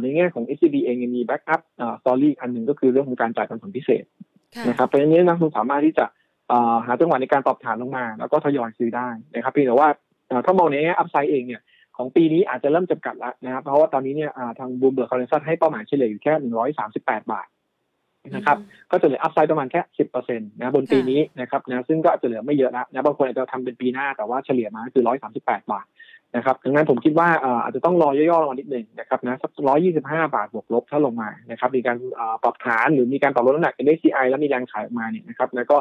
[0.00, 1.60] ในแง่ของ SCB เองยังมี backup
[2.02, 4.04] story อันหนึ่งก็คือเรื่องของการจ่ายปันผลพิเศษ
[4.68, 6.04] นะครับเพราะฉะนั้นนักลงทุนสามารถที่จะ
[6.86, 9.88] หาจังหวะในการปรับฐานลงมา แล้วก็ทยอยซื้อได้นะครับเพียงแต่ว่า
[10.46, 11.62] ถ้ามองในแง่ upside เองเนี่ย
[11.96, 17.46] ของปีนี้อาจจะเริ่มจำกัดแล้วนะครับเพราะว่าตอนนี้เนี่ยทาง Bloomberg consensus ให้เป้าหมายเฉลี่ยอยู่แค่หนึ่งร้อยสามสิบแปดบาท
[18.34, 18.58] นะครับ
[18.90, 25.86] ก็จะเหลือ upside ประมาณแค่สิบเปอร์เซ็นต์นะบนปีนี้นะครับนะซึ่งก็จะเหลือไม่เยอะแล้วนะบางคนอาจจะทำเป็นปีหน้าแต่ว่าเฉลี่ยมาคือร้อยสามสิบแปดบาท
[26.36, 27.28] นะครับดังนั้นผมคิดว่า
[27.62, 31.96] อาจจะต้องรอย่อๆลงมานิดหนึ่งนะครับนะสักร้อยยี่สิบห้าบาทบวกลบถ้าลงมานะครับมีการ
[32.42, 35.76] ปรับฐานหรือมีการปรับลดน้ำหนัก MSCI แล้วมีแรงขายออกมาเนี่ยนะครับแล้วก็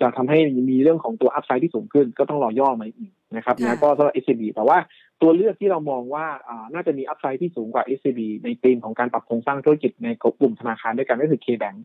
[0.00, 0.38] จะทำให้
[0.70, 4.78] มีเรื่องของตัวอัพไซด์ที่สูงขึ้นก็ต้องรอย่อมาอีกนะครับนะก็สำหรับ SCB แต่ว่า
[5.22, 6.26] ตัวเลือกที่เรามองว่า
[6.74, 10.08] น่าจะมีอัพไซด์ที่สูงกว่า SCB ในธีมของการปรับโครงสร้างธุรกิจใน
[10.40, 11.78] กลุ่มธนาคารด้วยกันก็คือ K-Bank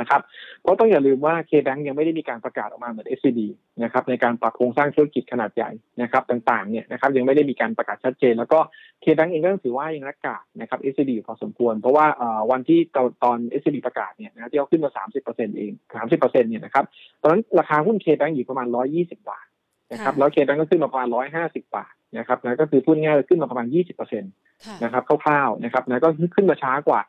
[0.00, 0.20] นะครับ
[0.60, 3.40] เพราะต้องอย่าลืมว่า K-Bank ยังไม่ได้มีการประกาศออกมาเหมือน SCB
[3.82, 5.70] นะครับในการปรับโครงสร้างธุรกิจขนาดใหญ่
[6.02, 8.58] นะครับต่างๆเนี่ยนะครับยังไม่ได้มีการประกาศชัดเจน แล้วก็
[9.02, 12.06] K-Bank เองก็ถือว่ายังรักกาดนะครับ SCB อยู่พอสมควร เพราะว่า
[12.50, 12.80] วันที่
[13.24, 14.90] ตอน SCB ประกาศเนี่ยนะที่เขาขึ้นมา
[15.24, 16.84] 30%เอง 30%เนี่ยนะครับ
[17.22, 19.46] ตอนนั้นราคาหุ้น K-Bank อยู่ประมาณ 120 บาท
[19.94, 27.00] นะครับแล้ว K-Bank ก็ขึ้นมาประมาณ150บาทนะครับนะก็คือพูดง่ายๆขึ้นมาประมาณ 20%นะครับคร่าวๆนะครับนะก็ขึ้นมาช้ากว่า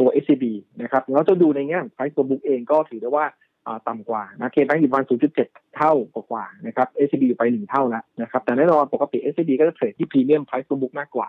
[0.00, 0.44] ตัว SCB
[0.82, 3.26] นะครับแล้วจะดูในแง่ของ price to book เองก็ถือได้ว่า
[3.88, 5.06] ต่ำกว่านะเคแบงก์อยู่ประมาณ
[5.40, 11.28] 0.7 เท่ากว่านะครับ SCB อยู่ไป 1 เท่าแล้วนะครับแต่แน่นอนปกติ SCB ก็จะเทรดที่พรีเมียม price to book มากกว่า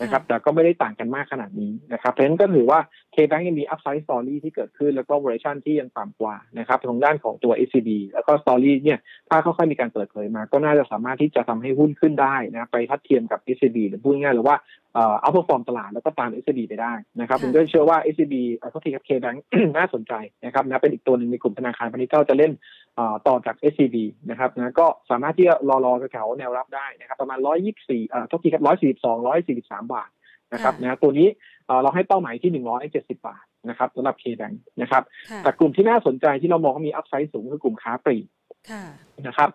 [0.00, 2.80] นะครับแต่ก็ไม่ได้ต่างกันมากขนาดนี้นะครับเพราะฉะนั้นก็ถือว่า
[3.14, 8.98] K-Bank ยังมี upside story ที่เกิดขึ้นแล้วก็ valuation ที่ยังต่ำกว่านะครับทางด้านของตัว SCB แล้วก็ story เนี่ย
[9.28, 14.56] ถ้าค่อยๆมีการเปิดเผยมา ก็น่าจะสามารถที่จะทำให้หุ้นขึ้นได้นะไปทัดเทียมกับ SCB หรือพูดง่ายๆหรือว่า
[14.94, 19.38] เอ่อเอาพอฟอร์มตลาดแล้วก็ตาม SCB ไปได้นะครับผมก็เชื่อว่า SCB เอ่อทีกับ K-Bank
[19.76, 20.12] น่าสนใจ
[20.44, 22.52] นะครับนะเป็นอีกตัวหนึ่งในกลุ่มธนาคารพาณิชย์ก็จะเล่น
[23.28, 23.96] ต่อจาก SCB
[24.30, 27.38] นะครับนะก็สามารถที่จะรอรอแถวแนวรับได้นะครับประมาณ
[27.74, 30.10] 124เอ่อทุกทีครับ142 143บาท
[30.52, 31.28] นะครับนะตัวนี้
[31.82, 32.50] เราให้เป้าหมายที่
[32.92, 35.02] 170 บาทนะครับสำหรับ K-Bank นะครับ
[35.42, 38.26] แต่กลุ่มที่น่าสนใจที่เรามองว่ามีอัพไซด์สูงคือกลุ่มค้าปลีก
[39.26, 39.48] นะครับ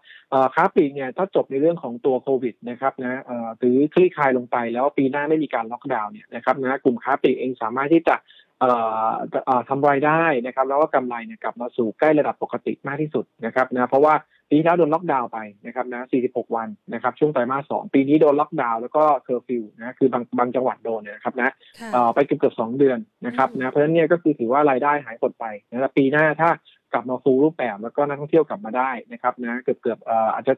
[0.56, 3.22] ค้าปลีกเนี่ยถ้าจบในเรื่องของตัวโควิดนะครับนะ
[3.60, 8.16] หรือคลี่คลายลงไปแล้วปีหน้าไม่มีการล็อกดาวน์เนี่ยนะครับนะกลุ่มค้าปลีกเองสามารถที่จะ
[9.70, 14.14] ทำรายได้นะครับ แล้วก็กำไรเนี่ยกลับมาสู่ใกล้ระดับปกติมากที่สุดนะครับนะเพราะว่า
[14.50, 21.54] ปีที่แล้วโดนล็อกดาวน์ไปนะครับนะ 46 วันนะครับ ช่วงไตรมาสสองปีนี้โดนล็อกดาวน์แล้วก็เคอร์ฟิวนะคือบางบางจังหวัดโดนเนี่ยนะครับนะ
[22.16, 26.50] ไปเกือบเกือบสองเดือนนะครับนะเพราะฉะนั้นเนี่ยก็คือถือว่ารายได้หายหดไปนะครับปีหน้าถ้า
[26.94, 30.00] กลับมาเต็มรูปแบบแล้วก็นักท่องเที่ยวกลับมาได้นะครับนะเกือบเกือบ
[30.34, 30.54] อาจจะ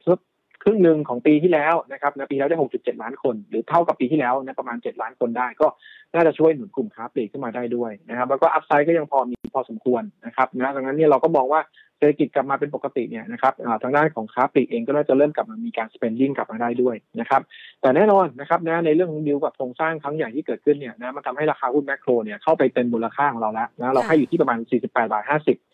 [0.69, 5.67] ครึ่งหนึ่งของปีที่แล้วนะครับนะปีแล้วได้ 6.7 ล้านคน หรือเท่ากับปีที่แล้วนะประมาณ 7 ล้านคนได้ ก็
[6.13, 11.61] น่าจะช่วยหนุนกลุ่มค้าปลีกขึ้นมาได้ด้วยนะครับแล้วก็ upside ก็ยังพอมีพอสมควรนะครับนะดังนั้นเนี่ยเราก็มองว่า
[11.97, 13.53] เศรษฐกิจกลับมาเป็นปกติเนี่ยนะครับ
[13.83, 17.41] ทางด้านของค้าปลีกเองก็น่าจะเริ่มกลับมามีการ spending กลับมาได้ด้วยนะครับ
[17.81, 24.57] แต่แน่นอนนะครับนะในเรื่องของดิวกับโครงสร้างครั้งใหญ่ที่เกิดขึ้นเนี่ยนะมันทำให้ราคาหุ้นแมคโครเนี่ยเข้าไปเต็มมูลค่าของเราแล้วนะเราให้อยู่ที่ประมาณ
[24.87, 25.66] 48 บาท 50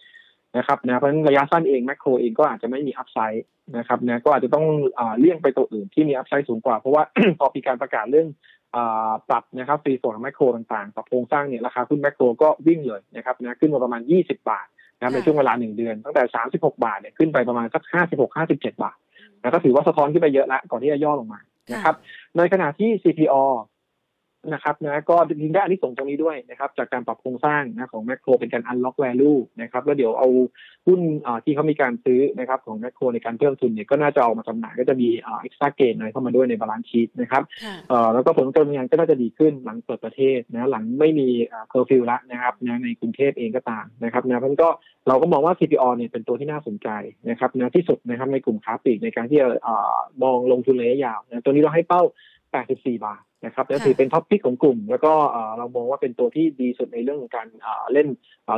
[0.58, 3.45] นะครับนะเพราะฉะนั้นระยะสั้นเองแมคโครเองก็อาจจะไม่มีอัพไซด์
[3.78, 4.66] นะครับนะก็อาจจะต้อง
[5.20, 7.04] เลี่ยงไปตัวอื่นที่มีอัพไซด์สูงกว่า เพราะว่า
[7.39, 8.28] พอมีการประกาศเรื่อง
[9.30, 16.24] ปรับนะครับฟรีโซนของแมคโครต่างๆปรับโครงสร้างเนี่ยราคาหุ้นแมคโครก็วิ่งเลยนะครับนะขึ้นมาประมาณ 20 บาทนะในช่วงเวลาหนึ่งเดือน ตั้งแต่
[16.54, 18.97] 36 บาทเนี่ยขึ้นไปประมาณสัก 56 57 บาท
[19.41, 21.39] นะก็ถือว่าสะท้อนขึ้นไปเยอะแล้วก่อนที่จะย่อลงมา
[21.74, 21.95] นะครับ
[22.38, 23.36] ในขณะที่ CPO
[24.52, 30.30] นะครับนะก็ยิงได้อันนี้ส่งตรงนี้ด้วยนะครับ จากการปรับโครงสร้างนะของแมคโครเป็นการ unlock value นะครับแล้วเดี๋ยวเอา
[30.88, 31.00] หุ้น
[31.46, 37.44] ที่เขามีการซื้อนะครับของแมคโครในการเพิ่มทุนเนี่ยก็น่าจะออกมาจำหน่ายก็จะมี extra gain อะไรเข้ามาด้วยใน balance sheet นะครับ
[38.14, 41.28] แล้วก็ผลการดำเนินงานก็น่าจะดีขึ้นหลังเปิดประเทศนะหลังไม่มี
[41.70, 44.70] เคอร์ฟิวละนะครับนะในกรุงเทพเองก็ตามนะครับนะเพราะก็
[45.08, 46.89] เราก็มองว่า CPALL เนี่ยเป็นตัวที่น่าสนใจ
[47.30, 49.48] นะครับนะที่สุดนะครับในกลุ่มค้าปลีกในการที่จะ
[50.24, 52.04] มองลงทุนระยะยาวนะตัวนี้เราให้เป้า
[52.54, 55.14] 84 บาท นะครับและถือเป็น top pick ของกลุ่ม แล้วก็
[55.58, 57.48] เรามองว่าเป็นตัวที่ดีสุดในเรื่องของการ
[57.94, 58.08] เล่น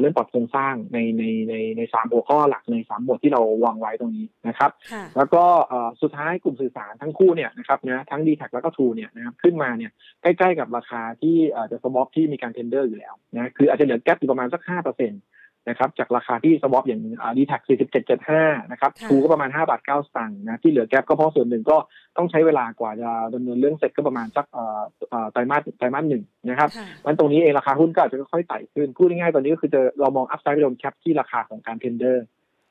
[0.02, 4.72] เล่นปรับโครงสร้างในในในในสามหัวข้อหลักในสามบทที่เราวางไว้ตรงนี้นะครับ
[5.18, 5.44] แล้วก็
[6.02, 11.38] สุดท้ายกลุ่มสื่อสารทั้งคู่เนี่ยนะครับนะทั้งดีแท็แล้วก็ทูเนี่ยนะครับขึ้นมาเนี่ยใกล้ๆกับราคาที่
[11.72, 15.22] จะ swap ที่มีการ tender อยู่แล้วนะคืออาจจะเหลือ gap อยู่ประมาณสักห้าเปอร์เซ็นต์
[15.70, 17.02] นะครับจากราคาที่ swap อย่าง
[17.38, 17.62] DTAC
[18.16, 21.78] 47.75นะครับ TRUE ก็ประมาณ5บาท9สตางค์นะที่เหลือ gap ก็เพราะส่วนหนึ่งก็
[22.18, 24.46] ต้องใช้เวลากว่าจะดำเนินเรื่องเสร็จก็ประมาณสัก
[25.32, 26.70] ไตรมาสไตรมาสหนึ่งนะครับ
[27.06, 32.26] มันตรงนี้เองราคาหุ้นก็อาจจะค่อยๆไต่ขึ้นพูดง่ายๆตอนนี้ก็คือจะเรามอง upside ไปโดน cap ที่ราคาของการ tender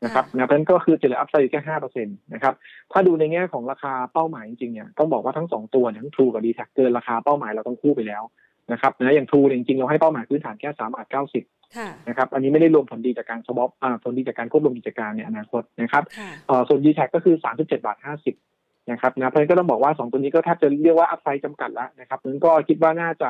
[0.04, 2.54] นะครับนะเพราะนั้นก็คือจะเหลือ upside อยู่แค่ห้าเปอร์เซ็นต์นะครับ
[2.92, 8.22] ถ้าดูในแง่ของราคาเป้าหมายจริงๆเนี่ยต้องบอกว่าทั้งสองตัวทั้ง TRUE กับ DTAC เกินราคาเป้าหมายเราต้องคู่ไปแล้ว
[8.72, 11.44] นะครับนะอย่าง TRUE จริงๆเราให้เป้าหมายพื้นฐานแค่สามบาทเก้าสิบ
[12.08, 13.70] นะครับอันนี้ไม่ได้รวมผลดีจากการ swap
[14.02, 16.04] ผลดีจากการควบรวมกิจการในอนาคตนะครับ
[16.68, 18.34] ส่วน DTAC ก็คือสามสิบเจ็ดบาทห้าสิบ
[18.90, 23.28] นะครับนะเพราะฉะนั้นก็ต้องบอกว่าสองตัวนี้ก็แทบจะเรียกว่า upside จำกัดแล้วนะครับนั้นก็คิดว่าน่าจะ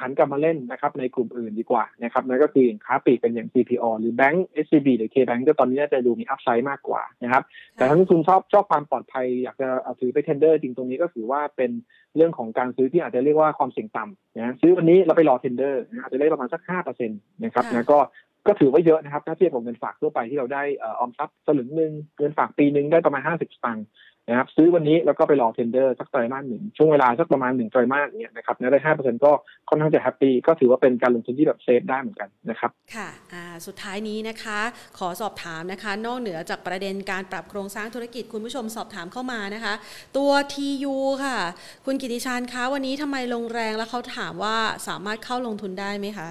[0.00, 7.42] หันกลับมาเล่นนะครับในกลุ่มอื่นดีกว่านะครับนั่นก็คืออย่างค้าปลีกเป็นอย่าง CPALL หรือแบงก์ SCB หรือ KBank ก็ตอนนี้น่าจะดูมี upside มากกว่านะครับ
[7.74, 9.68] แต่ถ้าคุณชอบชอบความปลอดภัยอยากจะ
[10.00, 11.70] ถือไป tender จริงตรงนี้ก็ถือว่าเป็น
[12.16, 17.98] เรื่องของการซื้อที่อาจจะเรียกว่าความเสี่ยงต่ำนะซื้อวันนี้เราไปรอ tender อาจจะได้ประมาณสักห้าเปอร์เซ็นต์นะครับนะก็
[18.46, 23.86] ก็ถือว่าเยอะนะครับ ถ้าเทียบกับเงินฝากทั่วไปที่เราได้ออมทรัพย์สลึงหนึ่งเงินฝากปีหนึ่งได้ประมาณห้าสิบสตางค์
[24.28, 29.32] นะครับซื้อวันนี้แล้วก็ไปรอ tender สักไตรมาสหนึ่งช่วงเวลาสักประมาณหนึ่งไตรมาสเนี่ยนะครับได้ห้าเปอร์เซ็นต์ก็
[29.68, 34.60] ค่อนข้างจะ happy ก็ถือว่าเป็นการลงทุนที่แบบ safe ได้เหมือนกันนะครับค่ะอ่าสุดท้ายนี้นะคะ
[34.98, 39.74] ขอสอบถามนะคะ นอกเหนือจากประเด็นการปรับโครงสร้างธุรกิจคุณผู้ชมสอบถามเข้ามานะคะ
[40.16, 41.38] ตัว TU ค่ะ
[41.86, 44.56] คุณกิติชานคะวันนี้ทำไมลงแรงแล้วเขาถามว่า
[44.88, 46.28] สามารถเข้าลงทุนได้ไหมคะ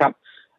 [0.00, 0.12] ครับ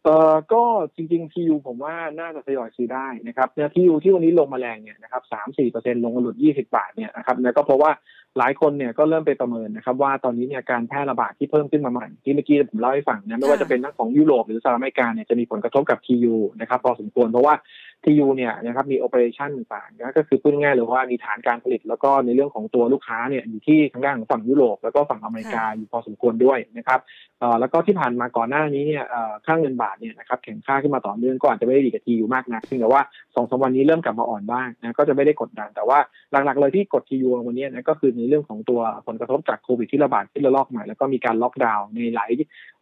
[0.04, 0.64] เอ่อก็
[0.96, 7.92] จริงๆ TU ผมว่าน่าจะทยอยซื้อได้นะครับเนี่ย TU ที่วันนี้ลงมาแรงเนี่ยนะครับสามสี่เปอร์เซ็นต์ลงมาหลุดยี่สิบาทเนี่ยนะครับแล้วก็เพราะว่า
[8.38, 17.54] หลายคนเนี่ยก็เริ่มไปประเมินนะครับ ว่าตอนนี้เนี่ยการแพร่ระบาดที่เพิ่มขึ้นมาใหม่ที่เมื่อกี้ผมเล่าให้ฟังนะไม่ว่าจะเป็นทั้งของยุโรปหรือสหรัฐอเมริกาเนี่ยจะมีผลกระทบกับ TU นะครับพอสมควรเพราะว่า
[18.04, 27.00] TU เนี่ยนะครับมี operation ต่างๆก็คือพูดง่ายๆเลยว่ามีฐานการผลิตแล้วก็ในเรื่องของตัวลูกค้าเนี่ยอยู่ที่ทางด้านของฝั่งยุโรปแล้วก็ฝั่งอเมริกาอยู่พอสมควรด้วยนะครับ
[27.60, 29.04] แล้วก็ที่ผ่านมาก่อนหน้านี้เนี่ย
[29.46, 33.02] ค่าเงินบาทเนี่ยนะครับแข็งค่าขึ้นมาต่อเนื่องก็อาจจะไม่ได้ดีกับ TU มากนักเพียงแต่ว่า
[33.36, 36.00] สองสามวันนี้เริ่มกลับมาอ่อนบ้างนะก็จะไม่ได้กดดันแต่ว่า
[36.32, 42.32] หลักๆเลยที่กด TU วันนี้นะก็คือในเรื่องของตัวผลกระทบจากโควิดที่ระบาดที่ระลอกใหม่แล้วก็มีการล็อกดาวน์ในหลาย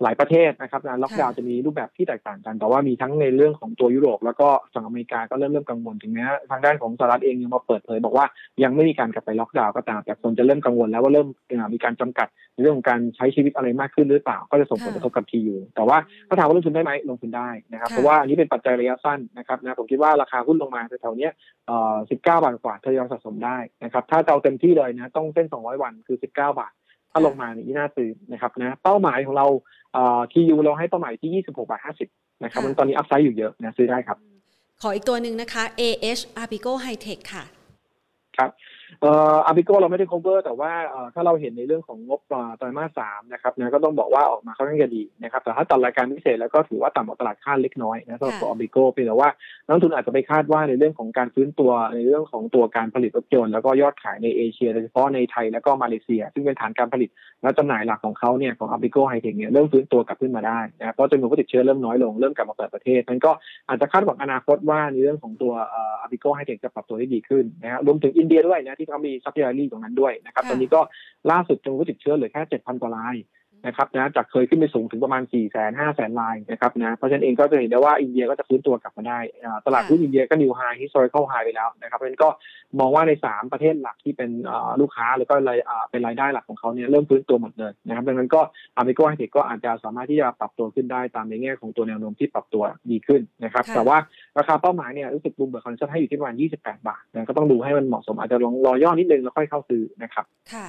[0.04, 8.26] หลายประเทศนะครับการล็อกดาวน์จะมีรูปแบบที่แตกต่างกัน แต่ว่ามีทั้งในเรื่องของตัวยุโรปแล้วก็ฝั่งอเมริกาก็เริ่มเริ่มกังวลถึงแม้ทางด้านของสหรัฐเองยังมาเปิดเผยบอกว่า
[8.64, 11.28] ยังไม่มีการกลับไปล็อกดาวน์ก็ตามแต่คนจะเริ่มกังวลแล้วว่าเริ่ม
[11.74, 15.98] มีการจำกัดในเรื่องของการใช้ชีวิตอะไรมากขึ้นหรือเปล่า ก็จะส่งผลกระทบกับทียูแต่ว่า
[16.28, 21.30] ถ้าถามว่าลงทุนได้ไหมลงทุนได้นะครับเพราะว่าอันนี้เป็นปัจจัยระยะสั้นนะครับนะผมคิดว่าราคาหุ้นลงมาแถวๆนี้
[21.68, 26.74] เอ่อ19บาทกว่าทยอยสะสมได้นะครับถ้าจะเอาเต็มที่เลยนะต้องเส้น 200 วันคือ 19 บาท
[27.12, 29.48] ถ้าลงมานี่น่าซื้อนะครับนะเป้าหมายของเรา
[29.94, 31.82] เอ่อ TU เราให้เป้าหมายที่ 26 บาท
[32.12, 34.18] 50 นะครับมันตอนนี้ upside อยู่เยอะนะซื้อได้ครับ
[34.82, 37.44] ขออีกตัวหนึ่งนะคะ AH AAPICO Hitech ค่ะ
[38.38, 38.52] ครับ
[39.02, 40.72] เอ่อ AAPICO เราไม่ได้ cover แต่ว่า
[41.14, 42.22] ถ้าเราเห็นในเรื่องของงบ
[42.58, 49.30] ไตรมาสสามนะครับนะก็ต้องบอกว่าออกมาค่อนข้างจะดีนะครับ แต่ถ้าตัดรายการพิเศษแล้วก็ถือว่าต่ำกว่าตลาดคาดเล็กน้อยนะสำหรับตัว AAPICO เพียงแต่ว่า
[49.66, 57.10] นักทุนอาจจะไปคาดว่าในเรื่องของการฟื้นตัวในเรื่องของตัวการผลิตรถยนต์แล้วก็ยอดขายในเอเชียโดยเฉพาะในไทยแล้วก็มาเลเซีย ซึ่งเป็นฐานการผลิต
[57.42, 63.32] และจำหน่ายหลักของเขาเนี่ยของ AAPICO Hitech เนี่ยเริ่มฟื้นตัวกลับขึ้นมาได้นะเพราะจำนวนผู้ติดเชื้อเริ่มน้อยลงเริ่มกลับมาเปิดประเทศนั้นก็
[63.68, 70.82] อาจจะคาดหวังอนาคตว่าในเรื่องของตัว AAPICO Hitech จะปรับตัวได้ดีขึ้นนะครับรวมถึงอินเดียด้วยนะที่เขามี subsidiary ตรงนั้นด้วยนะครับ ตอนนี้ก็
[71.32, 73.16] ล่าสุดจำนวนผู้ติดเชื้อเหลือแค่7,000กว่าราย
[73.66, 79.20] นะครับนะจากเคยขึ้นไปสูงถึงประมาณ4 5 0 0 0 0รายนะครับนะเพราะฉะนั้นเองก็จะเห็นได้ว่าอินเดียก็จะฟื้นตัวกลับมาได้
[79.66, 82.30] ตลาดหุ้นอินเดียก็ new high historical high ไปแล้วนะครับเพราะฉะนั้นก็
[82.80, 84.30] มองว่าใน 3 ประเทศหลักที่เป็น
[84.82, 85.60] ลูกค้าแล้วก็ราย
[85.92, 88.42] เป็นรายได้หลักของเขาเนี่ยเริ่มฟื้นตัวหมดเลยนะครับดังนั้นก็
[88.76, 93.98] AAPICO Hitech ก็อาจจะสามารถที่จะปรับตัวขึ้นได้ตามในแง่ของตัวแนวโน้มที่ปรับตัวดีขึ้นนะครับแต่ว่า
[94.38, 100.68] ราคาเป้าหมายเนี่ยรู้สึก Bloomberg consensus ให้อยู่ที่ประมาณ28 บาทนะก็ต้องดูให้มันเหมาะสมอาจจะลองรอย่อนิดนึงแล้วค่อยเข้าซื้อนะครับค่ะ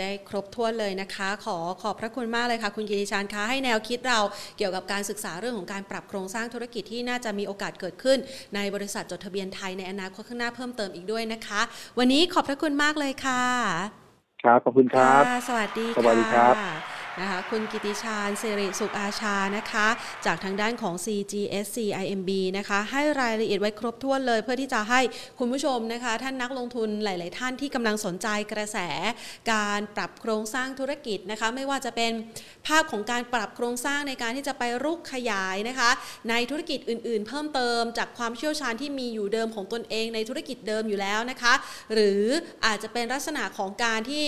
[0.00, 4.18] ได้ครบถ้วนเลยนะคะ ขอขอบพระคุณมากเลยค่ะ คุณกิติชานคะให้แนวคิดเรา
[4.56, 8.18] เกี่ยวกับการศึกษาเรื่องของการปรับโครงสร้างธุรกิจที่น่าจะมีโอกาสเกิดขึ้น
[8.54, 11.60] ในบริษัทจดทะเบียนไทยในอนาคตข้างหน้าเพิ่มเติมอีกด้วยนะคะ
[11.98, 13.42] วันนี้ขอบพระคุณมากเลยค่ะ
[14.42, 19.86] ครับขอบคุณครับ สวัสดีค่ะสวัสดีครับ นะคะคุณกิติชาญเสริสุขอาชานะคะ
[20.26, 25.00] จากทางด้านของ CGSC IMB นะคะให้รายละเอียดไว้ครบถ้วนเลย เพื่อที่จะให้
[25.38, 28.78] คุณผู้ชมนะคะ ท่านนักลงทุนหลาย ๆ ท่านที่กำลังสนใจกระแส
[29.52, 32.12] การปรับโครงสร้างธุรกิจนะคะ ไม่ว่าจะเป็น
[32.66, 35.90] ภาพของการปรับโครงสร้างในการที่จะไปรุกขยายนะคะ
[36.30, 41.54] ในธุรกิจอื่น ๆ เพิ่มเติมจากความเชี่ยวชาญที่มีอยู่เดิมของตนเองในธุรกิจเดิมอยู่แล้วนะคะ
[41.92, 42.22] หรือ
[42.66, 44.26] อาจจะเป็นลักษณะของการที่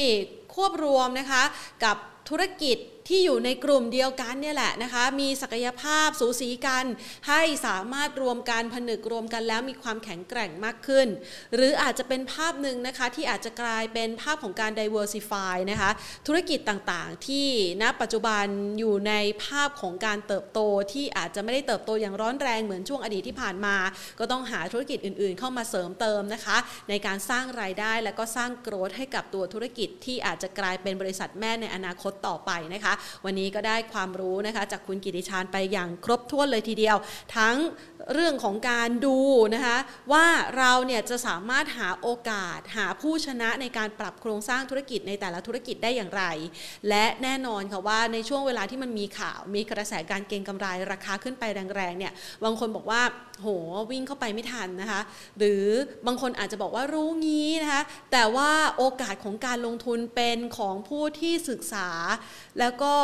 [0.54, 1.42] ควบรวมนะคะ
[1.84, 1.96] กับ
[2.28, 2.76] ธุรกิจ
[3.08, 6.84] ที่อยู่ในกลุ่มเดียวกันเนี่ยแหละนะคะ มีศักยภาพสูสีกัน
[7.28, 11.06] ให้สามารถรวมกันผนึกรวมกันแล้วมีความแข็งแกร่งมากขึ้น
[11.54, 15.90] หรืออาจจะเป็นภาพหนึ่งนะคะที่อาจจะกลายเป็นภาพของการ diversify นะคะ
[16.26, 17.48] ธุรกิจต่างๆ ที่
[17.82, 18.44] ณปัจจุบัน
[18.78, 20.60] อยู่ในภาพของการเติบโต
[20.92, 23.76] ที่อาจจะไม่ได้เติบโตอย่างร้อนแรงเหมือนช่วงอดีตที่ผ่านมา
[24.18, 26.56] ก็ต้องหาธุรกิจอื่นๆ เข้ามาเสริมเติมนะคะ
[26.88, 32.94] ในการสร้างรายได้และก็สร้างโกรธให้กับตัวธุรกิจที่อาจจะกลายเป็นบริษัทแม่ในอนาคตต่อไปนะคะ
[33.24, 36.96] วันนี้ก็ได้ความรู้นะคะจากคุณกิติชานไปอย่างครบถ้วนเลยทีเดียว
[37.36, 37.56] ทั้ง
[38.14, 39.18] เรื่องของการดู
[39.54, 39.78] นะคะ
[40.12, 40.26] ว่า
[40.58, 46.24] เราเนี่ยจะสามารถหาโอกาสหาผู้ชนะในการปรับโครงสร้างธุรกิจในแต่ละธุรกิจได้อย่างไร
[46.88, 51.44] และแน่นอนค่ะว่าในช่วงเวลาที่มันมีข่าวมีกระแสการเก็งกำไรราคาขึ้นไป
[51.76, 52.12] แรงๆเนี่ย
[52.44, 53.02] บางคนบอกว่า
[53.42, 53.48] โห
[53.90, 55.00] วิ่งเข้าไปไม่ทันนะคะ
[55.38, 55.64] หรือ
[56.06, 57.82] บางคนอาจจะบอกว่ารู้งี้นะคะ
[58.12, 61.88] แต่ว่าโอกาสของการลงทุนเป็นของผู้ที่ศึกษา
[62.58, 62.94] แล้วก็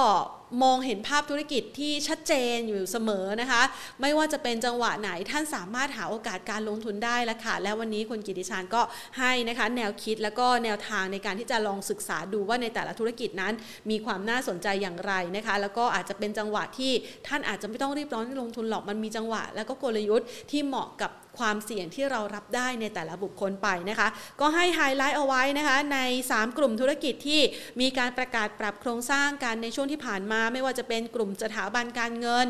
[0.62, 3.62] มองเห็นภาพธุรกิจที่ชัดเจนอยู่เสมอนะคะ
[4.00, 8.82] ไม่ว่าจะเป็นจังหวะไหนท่านสามารถหาโอกาสการลงทุนได้แล้วค่ะ และวันนี้คุณกิติชานก็
[9.18, 13.52] ให้นะคะแนวคิดแล้วก็แนวทางในการที่จะลองศึกษาดูว่าในแต่ละธุรกิจนั้น
[13.90, 16.92] มีความน่าสนใจอย่างไรนะคะ แล้วก็อาจจะเป็นจังหวะที่
[17.26, 24.08] ท่านอาจจะไม่ต้องรีบร้อนลงทุนหรอกมันมีจังหวะ แล้วก็กลยุทธ์ที่เหมาะกับ ความเสี่ยงที่เรารับได้ในแต่ละบุคคลไปนะคะ
[24.40, 25.98] ก็ให้ไฮไลท์เอาไว้นะคะใน
[26.30, 27.40] 3 กลุ่มธุรกิจที่
[27.80, 32.48] มีการประกาศปรับโครงสร้างกันในช่วงที่ผ่านมา ไม่ว่าจะเป็นกลุ่มสถาบันการเงิน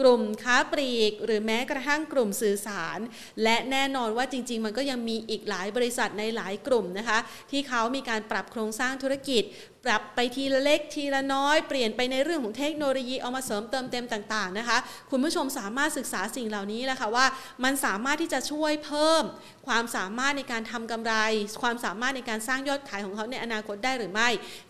[0.00, 2.98] กลุ่มค้าปลีก หรือแม้กระทั่งกลุ่มสื่อสาร
[3.42, 7.18] และแน่นอนว่าจริง ๆ มันก็ยังมีอีกหลายบริษัทในหลายกลุ่มนะคะ
[7.50, 9.44] ที่เขามีการปรับโครงสร้างธุรกิจ
[9.84, 14.78] ปรับไปทีละเล็กทีละน้อย เปลี่ยนไปในเรื่องของเทคโนโลยีเอามาเสริมเติมเต็มต่างๆนะคะ
[15.10, 17.26] คุณผู้ชมสามารถศึกษาสิ่งเหล่านี้แหละค่ะว่า
[17.64, 19.22] มันสามารถที่จะช่วยเพิ่ม
[19.66, 21.14] ความสามารถในการทำกำไร
[21.62, 24.28] ความสามารถในการสร้างยอดขายของเขาในอนาคตได้หรือไม่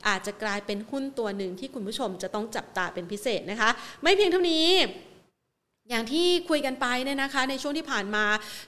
[0.08, 3.70] อาจจะกลายเป็นหุ้นตัวหนึ่งที่คุณผู้ชมจะต้องจับตาเป็นพิเศษนะคะ
[4.02, 4.68] ไม่เพียงเท่านี้
[5.90, 8.24] อย่างที่คุยกันไปเนี่ยนะคะ ในช่วงที่ผ่านมา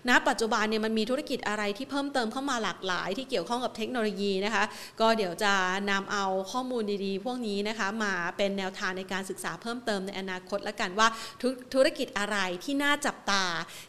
[0.09, 4.65] ณปัจจุบันเนี่ยมันมีธุรกิจอะไรที่เพิ่มเติมเข้ามาหลากหลาย ที่เกี่ยวข้องกับเทคโนโลยีนะคะ
[5.01, 5.53] ก็เดี๋ยวจะ
[5.91, 11.09] นำเอาข้อมูลดีๆ พวกนี้นะคะ มาเป็นแนวทางในการศึกษาเพิ่มเติมในอนาคตละกันว่า
[11.41, 13.45] ธุธุรกิจอะไรที่น่าจับตา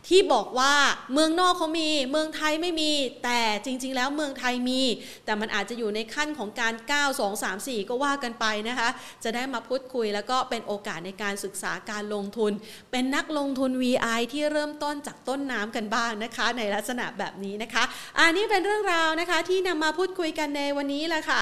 [0.08, 0.74] ที่บอกว่า
[1.14, 2.92] เมืองนอกเขามี เมืองไทยไม่มี
[3.24, 4.82] แต่จริง ๆ แล้วเมืองไทยมี
[5.26, 8.90] แต่มันอาจจะอยู่ในขั้นของการ 9 2 3 4 ก็ว่ากันไปนะคะ
[9.24, 12.54] จะได้มาพูดคุยแล้วก็เป็นโอกาสในการศึกษาการลงทุน
[12.92, 17.84] เป็นนักลงทุน VI ที่เริ่มต้นจากต้นน้ำกันบ้างนะคะ ในลักษณะแบบนี้นะคะ
[18.20, 21.42] อันนี้เป็นเรื่องราวนะคะที่นำมาพูดคุยกันในวันนี้แหละค่ะ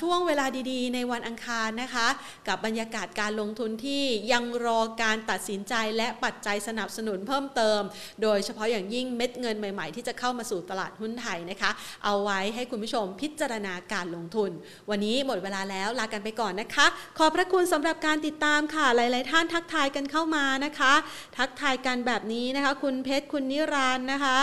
[0.00, 2.08] ช่วงเวลาดีๆ ในวันอังคารนะคะ
[2.48, 7.80] กับบรรยากาศการลงทุนที่ยังรอการตัดสินใจและปัจจัยสนับสนุนเพิ่มเติม
[8.22, 11.70] โดยเฉพาะอย่างยิ่งเม็ดเงินใหม่ๆ ที่จะเข้ามาสู่ตลาดหุ้นไทยนะคะ
[12.04, 14.50] เอาไว้ให้คุณผู้ชมพิจารณาการลงทุน
[14.90, 16.86] วันนี้หมดเวลาแล้วลากันไปก่อนนะคะ
[17.18, 20.92] ขอบพระคุณสำหรับการติดตามค่ะหลาย ๆ ท่านทักทายกันเข้ามานะคะ
[21.38, 24.38] ทักทายกันแบบนี้นะคะ คุณเพชรคุณนิรันต์นะคะ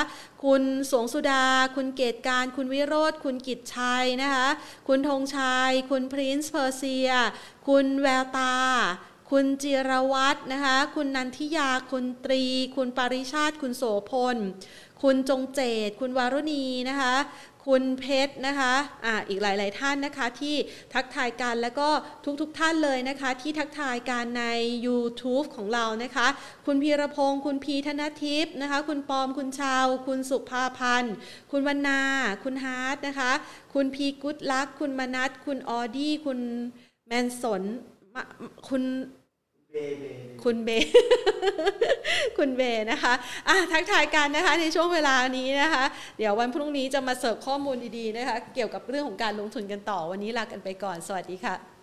[0.46, 4.48] คุณสวงสุดา คุณเกตการ คุณวิโรธคุณกิจชัยนะคะ
[4.88, 7.10] คุณธงชัย คุณพรินซ์เพอร์เซีย
[7.68, 8.56] คุณแววตา
[9.32, 12.44] คุณจิรวัตรนะคะ คุณนันทิยา คุณตรี
[12.76, 14.38] คุณปริชาติ คุณโสพล
[15.04, 17.16] คุณจงเจต คุณวารุณีนะคะ
[17.68, 18.74] คุณเพชรนะคะ
[19.06, 20.56] อ่าอีกหลาย ๆ ท่านนะคะที่
[20.94, 21.90] ทักทายกันแล้วก็
[22.42, 24.46] ทุกๆท่านเลยนะคะ ที่ทักทายกันใน
[24.86, 26.28] YouTube ของเรานะคะ
[26.66, 31.14] คุณพีรพงศ์คุณพีธนทิพย์นะคะ คุณปอมคุณชาว คุณสุภาพันธ์
[31.52, 32.02] คุณวรรณา
[32.44, 33.32] คุณฮาร์ดนะคะ
[33.74, 36.40] คุณพีกุดลัก คุณมนัทคุณออดี้คุณ
[37.08, 37.64] แมนสน
[38.70, 38.84] คุณ
[40.44, 40.70] คุณเบ
[42.38, 42.62] คุณเบ
[42.92, 43.14] นะคะ
[43.48, 45.84] อะทักทายกันนะคะในช่วงเวลานี้นะคะ
[46.18, 51.75] เดี๋ยววันพรุ่งนี้จะมาเสิร์ฟข้อมูลดีๆนะคะ เกี่ยวกับเรื่องของการลงทุนกันต่อวันนี้ลากันไปก่อน สวัสดีค่ะ